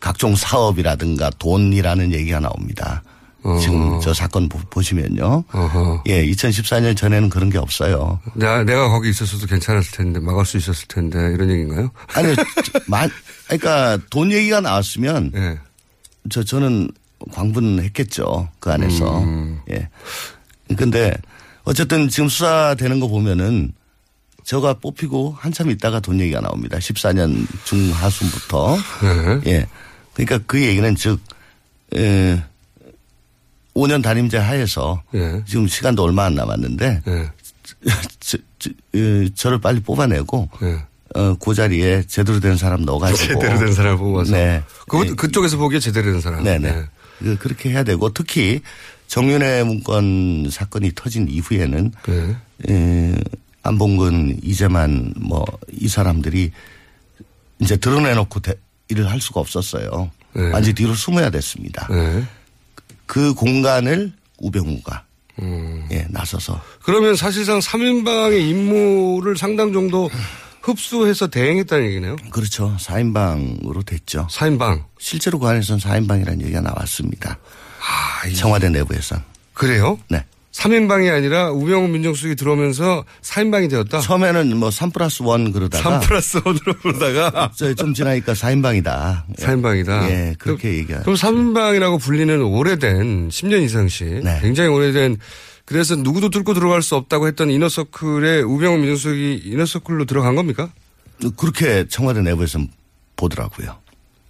[0.00, 3.02] 각종 사업이라든가 돈이라는 얘기가 나옵니다.
[3.44, 3.58] 어.
[3.58, 5.44] 지금 저 사건 보, 보시면요.
[5.52, 6.02] 어허.
[6.06, 8.18] 예, 2014년 전에는 그런 게 없어요.
[8.34, 11.90] 내가, 내가 거기 있었어도 괜찮았을 텐데, 막을 수 있었을 텐데, 이런 얘기인가요?
[12.14, 12.34] 아니,
[12.88, 13.10] 만,
[13.46, 15.58] 그러니까 돈 얘기가 나왔으면 예.
[16.30, 16.88] 저 저는
[17.32, 19.20] 광분했겠죠 그 안에서.
[19.22, 19.60] 음.
[19.70, 19.88] 예.
[20.76, 21.14] 근데
[21.64, 23.72] 어쨌든 지금 수사되는 거 보면은
[24.44, 26.78] 저가 뽑히고 한참 있다가 돈 얘기가 나옵니다.
[26.78, 28.76] 14년 중하순부터.
[29.46, 29.50] 예.
[29.50, 29.66] 예.
[30.14, 31.20] 그러니까 그 얘기는 즉,
[31.94, 32.42] 에,
[33.74, 35.42] 5년 단임제 하에서 예.
[35.46, 37.30] 지금 시간도 얼마 안 남았는데 예.
[38.20, 40.84] 저, 저, 에, 저를 빨리 뽑아내고 예.
[41.18, 44.32] 어, 그 자리에 제대로 된 사람 넣어가지고 제대로 된 사람 뽑아서.
[44.32, 44.62] 네.
[44.88, 46.42] 그, 그쪽에서 보기에 제대로 된 사람.
[46.42, 46.68] 네네.
[46.68, 46.84] 예.
[47.20, 48.60] 그- 그렇게 해야 되고 특히
[49.06, 52.36] 정윤회 문건 사건이 터진 이후에는 예.
[52.72, 53.14] 에,
[53.62, 56.50] 안봉근, 이재만 뭐 이 사람들이
[57.60, 58.54] 이제 드러내놓고 대-
[58.88, 60.10] 일을 할 수가 없었어요.
[60.34, 60.50] 네.
[60.50, 61.88] 완전 뒤로 숨어야 됐습니다.
[61.92, 62.24] 예.
[63.06, 65.04] 그 공간을 우병우가
[65.40, 65.86] 음.
[65.90, 70.10] 예, 나서서 그러면 사실상 3인방의 임무를 상당 정도
[70.62, 72.16] 흡수해서 대행했다는 얘기네요.
[72.30, 72.74] 그렇죠.
[72.78, 74.28] 4인방으로 됐죠.
[74.30, 74.84] 4인방.
[74.98, 77.38] 실제로 그 안에서는 4인방이라는 얘기가 나왔습니다.
[78.34, 79.22] 청와대 내부에선.
[79.52, 79.98] 그래요?
[80.08, 80.24] 네.
[80.54, 84.00] 3인방이 아니라 우병우 민정수석이 들어오면서 4인방이 되었다?
[84.00, 89.24] 처음에는 뭐 3 플러스 1 그러다가 3 플러스 1으로 그러다가 저좀 지나니까 4인방이다.
[89.36, 90.10] 4인방이다.
[90.10, 91.00] 예, 그렇게 얘기하.
[91.02, 94.38] 그럼 3인방이라고 불리는 오래된 10년 이상씩 네.
[94.40, 95.16] 굉장히 오래된
[95.64, 100.70] 그래서 누구도 뚫고 들어갈 수 없다고 했던 이너서클에 우병우 민정수석이 이너서클로 들어간 겁니까?
[101.36, 102.60] 그렇게 청와대 내부에서
[103.16, 103.76] 보더라고요.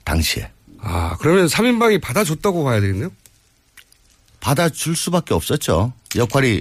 [0.04, 0.50] 당시에.
[0.80, 3.10] 아, 그러면 3인방이 받아줬다고 봐야 되겠네요?
[4.44, 5.94] 받아줄 수밖에 없었죠.
[6.16, 6.60] 역할이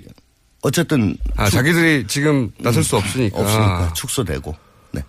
[0.61, 1.17] 어쨌든.
[1.36, 3.38] 아, 축, 자기들이 지금 나설 수 없으니까.
[3.38, 4.55] 없으니까 축소되고.
[4.91, 5.03] 네.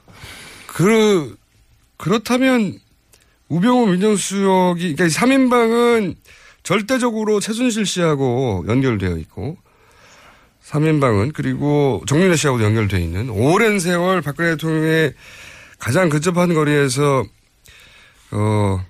[0.66, 1.36] 그,
[1.96, 2.80] 그렇다면
[3.48, 6.16] 우병우 민정수석이, 그러니까 3인방은
[6.64, 9.56] 절대적으로 최순실 씨하고 연결되어 있고
[10.66, 15.12] 3인방은 그리고 정윤혜 씨하고도 연결되어 있는 오랜 세월 박근혜 대통령의
[15.78, 17.22] 가장 근접한 거리에서
[18.32, 18.84] 어,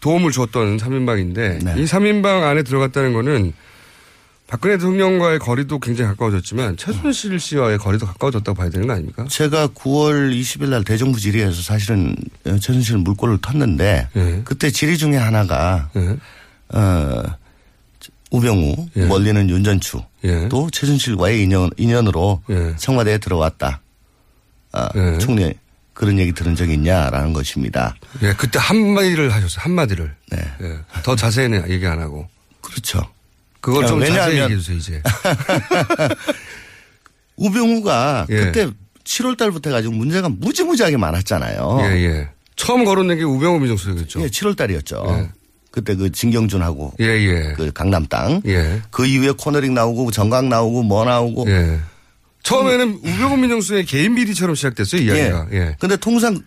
[0.00, 1.74] 도움을 줬던 3인방인데 네.
[1.76, 3.52] 이 3인방 안에 들어갔다는 거는
[4.46, 9.26] 박근혜 대통령과의 거리도 굉장히 가까워졌지만 최순실 씨와의 거리도 가까워졌다고 봐야 되는 거 아닙니까?
[9.28, 14.42] 제가 9월 20일 날 대정부 질의에서 사실은 최순실 물꼬를 텄는데 네.
[14.44, 16.16] 그때 질의 중에 하나가 네.
[16.70, 17.22] 어,
[18.30, 19.06] 우병우, 예.
[19.06, 20.48] 멀리는 윤전추, 예.
[20.48, 22.74] 또 최순실과의 인연, 인연으로 예.
[22.76, 23.80] 청와대에 들어왔다.
[24.72, 25.18] 아, 예.
[25.18, 25.54] 총리
[25.98, 27.96] 그런 얘기 들은 적 있냐라는 것입니다.
[28.22, 29.64] 예, 그때 한마디를 하셨어요.
[29.64, 30.14] 한마디를.
[30.30, 30.38] 네.
[30.60, 30.78] 예.
[31.02, 32.28] 더 자세히는 얘기 안 하고.
[32.60, 33.04] 그렇죠.
[33.60, 35.02] 그걸 좀 왜냐하면 자세히 얘기해 주세요, 이제.
[37.34, 38.36] 우병우가 예.
[38.36, 38.70] 그때
[39.02, 41.78] 7월 달부터 해가지고 문제가 무지무지하게 많았잖아요.
[41.82, 42.28] 예, 예.
[42.54, 44.22] 처음 거론된 게 우병우 민정수석이었죠.
[44.22, 45.04] 예, 7월 달이었죠.
[45.08, 45.30] 예.
[45.72, 47.54] 그때 그 진경준하고 예, 예.
[47.56, 48.40] 그 강남 땅.
[48.46, 48.82] 예.
[48.92, 51.50] 그 이후에 코너링 나오고 정강 나오고 뭐 나오고.
[51.50, 51.80] 예.
[52.42, 55.48] 처음에는 우병우 민정수의 개인 비리처럼 시작됐어요 이야기가.
[55.52, 55.56] 예.
[55.56, 55.76] 예.
[55.78, 56.40] 근데 통상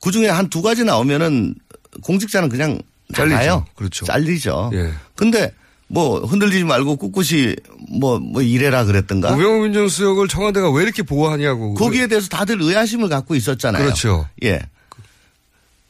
[0.00, 1.54] 그 중에 한 두 가지 나오면은
[2.02, 2.78] 공직자는 그냥
[3.14, 3.64] 잘리죠.
[3.74, 4.04] 그렇죠.
[4.06, 4.70] 잘리죠.
[4.74, 4.92] 예.
[5.16, 5.52] 근데
[5.88, 7.54] 뭐 흔들리지 말고 꿋꿋이
[7.98, 9.32] 뭐, 뭐 이래라 그랬던가.
[9.34, 11.74] 우병우 민정수석을 청와대가 왜 이렇게 보호하냐고.
[11.74, 13.82] 거기에 대해서 다들 의아심을 갖고 있었잖아요.
[13.82, 14.28] 그렇죠.
[14.44, 14.60] 예.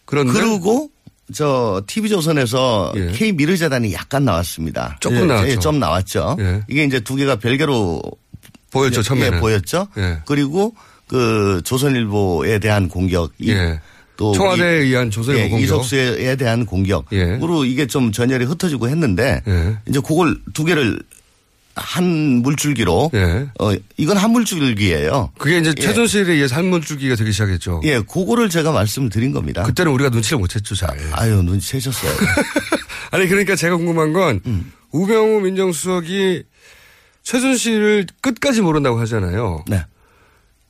[0.04, 0.32] 그런데.
[0.32, 0.90] 그리고
[1.32, 3.12] 저 TV조선에서 예.
[3.12, 4.98] K 미르재단이 약간 나왔습니다.
[5.00, 5.50] 조금 예, 나왔죠.
[5.50, 6.36] 예, 좀 나왔죠.
[6.38, 6.62] 예.
[6.68, 8.02] 이게 이제 두 개가 별개로
[8.74, 9.88] 보였죠, 처음에 예, 보였죠.
[9.96, 10.18] 예.
[10.26, 10.74] 그리고
[11.06, 13.32] 그 조선일보에 대한 공격
[14.16, 19.42] 또 청와대에 의한 조선일보 공격 이석수에 대한 공격으로 이게 좀 전열이 흩어지고 했는데
[19.88, 21.00] 이제 그걸 두 개를
[21.76, 22.04] 한
[22.42, 23.48] 물줄기로 예.
[23.58, 25.32] 어 이건 한 물줄기예요.
[25.38, 25.82] 그게 이제 예.
[25.82, 27.80] 최순실에 의해서 한 물줄기가 되기 시작했죠.
[27.84, 29.64] 예, 그거를 제가 말씀을 드린 겁니다.
[29.64, 30.96] 그때는 우리가 눈치를 못 챘죠, 잘.
[31.12, 32.12] 아유, 눈치채셨어요.
[33.10, 34.72] 아니 그러니까 제가 궁금한 건 음.
[34.92, 36.44] 우병우 민정수석이
[37.24, 39.64] 최순실을 끝까지 모른다고 하잖아요.
[39.66, 39.84] 네.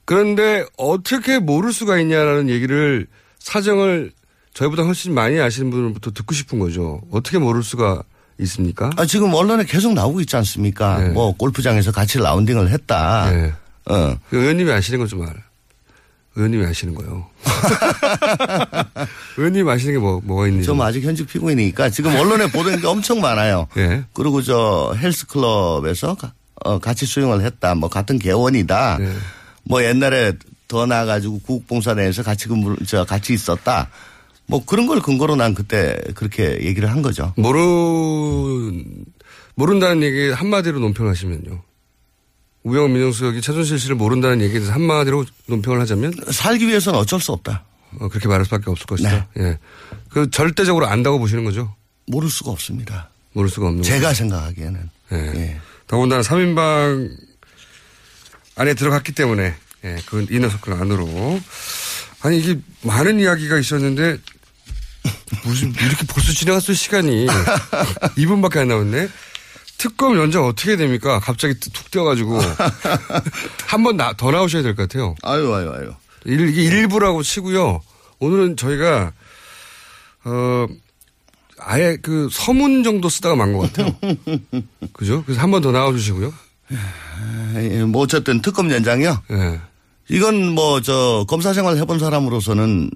[0.06, 3.06] 그런데 어떻게 모를 수가 있냐라는 얘기를
[3.38, 4.12] 사정을
[4.54, 7.02] 저희보다 훨씬 많이 아시는 분부터 듣고 싶은 거죠.
[7.10, 8.02] 어떻게 모를 수가
[8.38, 8.90] 있습니까?
[8.96, 10.98] 아, 지금 언론에 계속 나오고 있지 않습니까?
[10.98, 11.08] 네.
[11.10, 13.30] 뭐 골프장에서 같이 라운딩을 했다.
[13.30, 13.52] 네.
[13.86, 14.16] 어.
[14.30, 15.34] 그 의원님이 아시는 거 좀 알아.
[16.36, 17.28] 의원님이 아시는 거요.
[19.36, 20.66] 의원님 아시는 게 뭐, 뭐가 있는지.
[20.66, 23.68] 좀 아직 현직 피고인이니까 지금 언론에 보도된 게 엄청 많아요.
[23.74, 24.02] 네.
[24.14, 26.16] 그리고 저 헬스클럽에서
[26.64, 27.74] 어, 같이 수영을 했다.
[27.74, 28.98] 뭐 같은 개원이다.
[28.98, 29.12] 네.
[29.64, 30.32] 뭐 옛날에
[30.68, 33.90] 더 나아가지고 국봉사대에서 같이 근무, 저 같이 있었다.
[34.46, 37.32] 뭐 그런 걸 근거로 난 그때 그렇게 얘기를 한 거죠.
[37.36, 37.58] 모르,
[39.54, 41.62] 모른다는 얘기 한마디로 논평하시면요.
[42.64, 46.14] 우영 민정수석이 최순실 씨를 모른다는 얘기에 대해서 한마디로 논평을 하자면?
[46.30, 47.64] 살기 위해서는 어쩔 수 없다.
[48.00, 49.28] 어, 그렇게 말할 수밖에 없을 것이다.
[49.34, 49.44] 네.
[49.44, 49.58] 예.
[50.08, 51.74] 그 절대적으로 안다고 보시는 거죠?
[52.06, 53.10] 모를 수가 없습니다.
[53.32, 54.14] 모를 수가 없는 제가 거죠?
[54.18, 54.90] 생각하기에는.
[55.12, 55.16] 예.
[55.16, 55.60] 예.
[55.86, 57.10] 더군다나 3인방
[58.56, 59.54] 안에 들어갔기 때문에
[59.84, 61.40] 예, 그건 이너서클 안으로.
[62.22, 64.16] 아니 이게 많은 이야기가 있었는데
[65.44, 67.26] 무슨 이렇게 벌써 지나갔어요 시간이
[68.16, 69.08] 2분밖에 안 남았네.
[69.76, 71.20] 특검 연장 어떻게 됩니까?
[71.20, 72.40] 갑자기 툭 뛰어가지고
[73.66, 75.14] 한 번 더 나오셔야 될 것 같아요.
[75.22, 75.92] 아유 아유 아유.
[76.24, 77.82] 이게 일부라고 치고요.
[78.20, 79.12] 오늘은 저희가
[80.24, 80.66] 어
[81.66, 83.94] 아예 그 서문 정도 쓰다가 만 것 같아요.
[84.92, 85.22] 그죠?
[85.24, 86.32] 그래서 한 번 더 나와주시고요.
[87.88, 89.22] 뭐 어쨌든 특검 연장이요.
[89.30, 89.60] 네.
[90.08, 92.90] 이건 뭐 저 검사 생활 해본 사람으로서는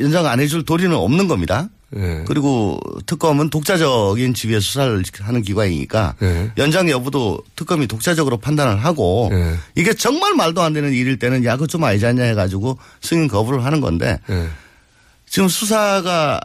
[0.00, 1.68] 연장 안 해줄 도리는 없는 겁니다.
[1.90, 2.24] 네.
[2.26, 6.50] 그리고 특검은 독자적인 지위에 수사를 하는 기관이니까 네.
[6.58, 9.54] 연장 여부도 특검이 독자적으로 판단을 하고 네.
[9.76, 13.64] 이게 정말 말도 안 되는 일일 때는 야 그거 좀 아니지 않냐 해가지고 승인 거부를
[13.64, 14.18] 하는 건데
[15.28, 16.40] 지금 수사가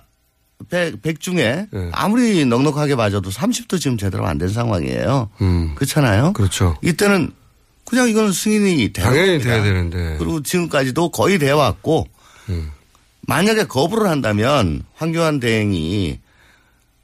[0.69, 5.29] 100, 100 중에 아무리 넉넉하게 봐줘도 30도 지금 제대로 안 된 상황이에요.
[5.41, 5.71] 음.
[5.75, 6.33] 그렇잖아요.
[6.33, 6.77] 그렇죠.
[6.81, 7.31] 이때는
[7.85, 12.07] 그냥 이거는 승인이 당연히 돼야 되는데 그리고 지금까지도 거의 돼 왔고
[12.49, 12.71] 음.
[13.27, 16.19] 만약에 거부를 한다면 황교안 대행이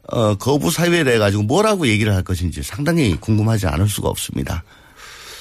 [0.10, 4.64] 어, 거부 사유에 대해 가지고 뭐라고 얘기를 할 것인지 상당히 궁금하지 않을 수가 없습니다.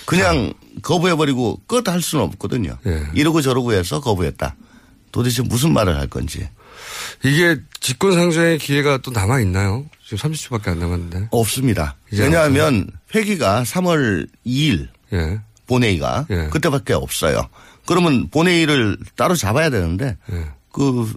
[0.06, 0.80] 그냥 아.
[0.82, 2.76] 거부해버리고 끝 할 수는 없거든요.
[2.82, 3.04] 네.
[3.14, 4.56] 이러고 저러고 해서 거부했다.
[5.12, 6.48] 도대체 무슨 말을 할 건지.
[7.24, 9.84] 이게 직권상정의 기회가 또 남아 있나요?
[10.04, 11.28] 지금 30초밖에 안 남았는데.
[11.30, 11.96] 없습니다.
[12.12, 15.40] 왜냐하면 회기가 3월 2일 예.
[15.66, 16.48] 본회의가 예.
[16.50, 17.48] 그때밖에 없어요.
[17.86, 20.44] 그러면 본회의를 따로 잡아야 되는데 예.
[20.72, 21.12] 그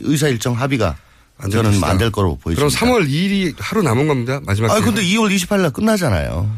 [0.00, 0.96] 의사 일정 합의가
[1.38, 1.82] 안 저는.
[1.84, 2.66] 안 될 거로 그럼 보입니다.
[2.86, 4.40] 3월 2일이 하루 남은 겁니다.
[4.44, 4.70] 마지막.
[4.70, 4.80] 아.
[4.80, 6.50] 근데 2월 28일 날 끝나잖아요.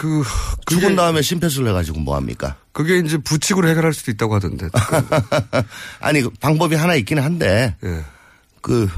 [0.00, 0.22] 그
[0.64, 2.56] 죽은 다음에 심폐소를 해가지고 뭐 합니까?
[2.72, 4.68] 그게 이제 부칙으로 해결할 수도 있다고 하던데.
[6.00, 8.02] 아니 그 방법이 하나 있기는 한데 예.
[8.62, 8.88] 그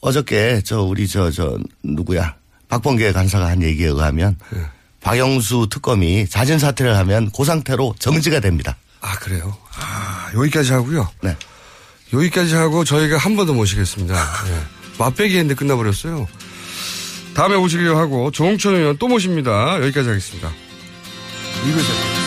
[0.00, 2.34] 어저께 저 우리 저저 누구야
[2.68, 4.66] 박범계 간사가 한 얘기에 의하면 예.
[5.00, 8.76] 박영수 특검이 자진 사퇴를 하면 그 상태로 정지가 됩니다.
[9.02, 9.56] 아 그래요?
[9.78, 11.08] 아 여기까지 하고요.
[11.22, 11.36] 네.
[12.12, 14.14] 여기까지 하고 저희가 한 번 더 모시겠습니다.
[14.48, 14.62] 예.
[14.98, 16.26] 맛배기 했는데 끝나버렸어요.
[17.34, 19.76] 다음에 오시기로 하고 조홍천 의원 또 모십니다.
[19.82, 20.50] 여기까지 하겠습니다.
[21.68, 22.23] 이거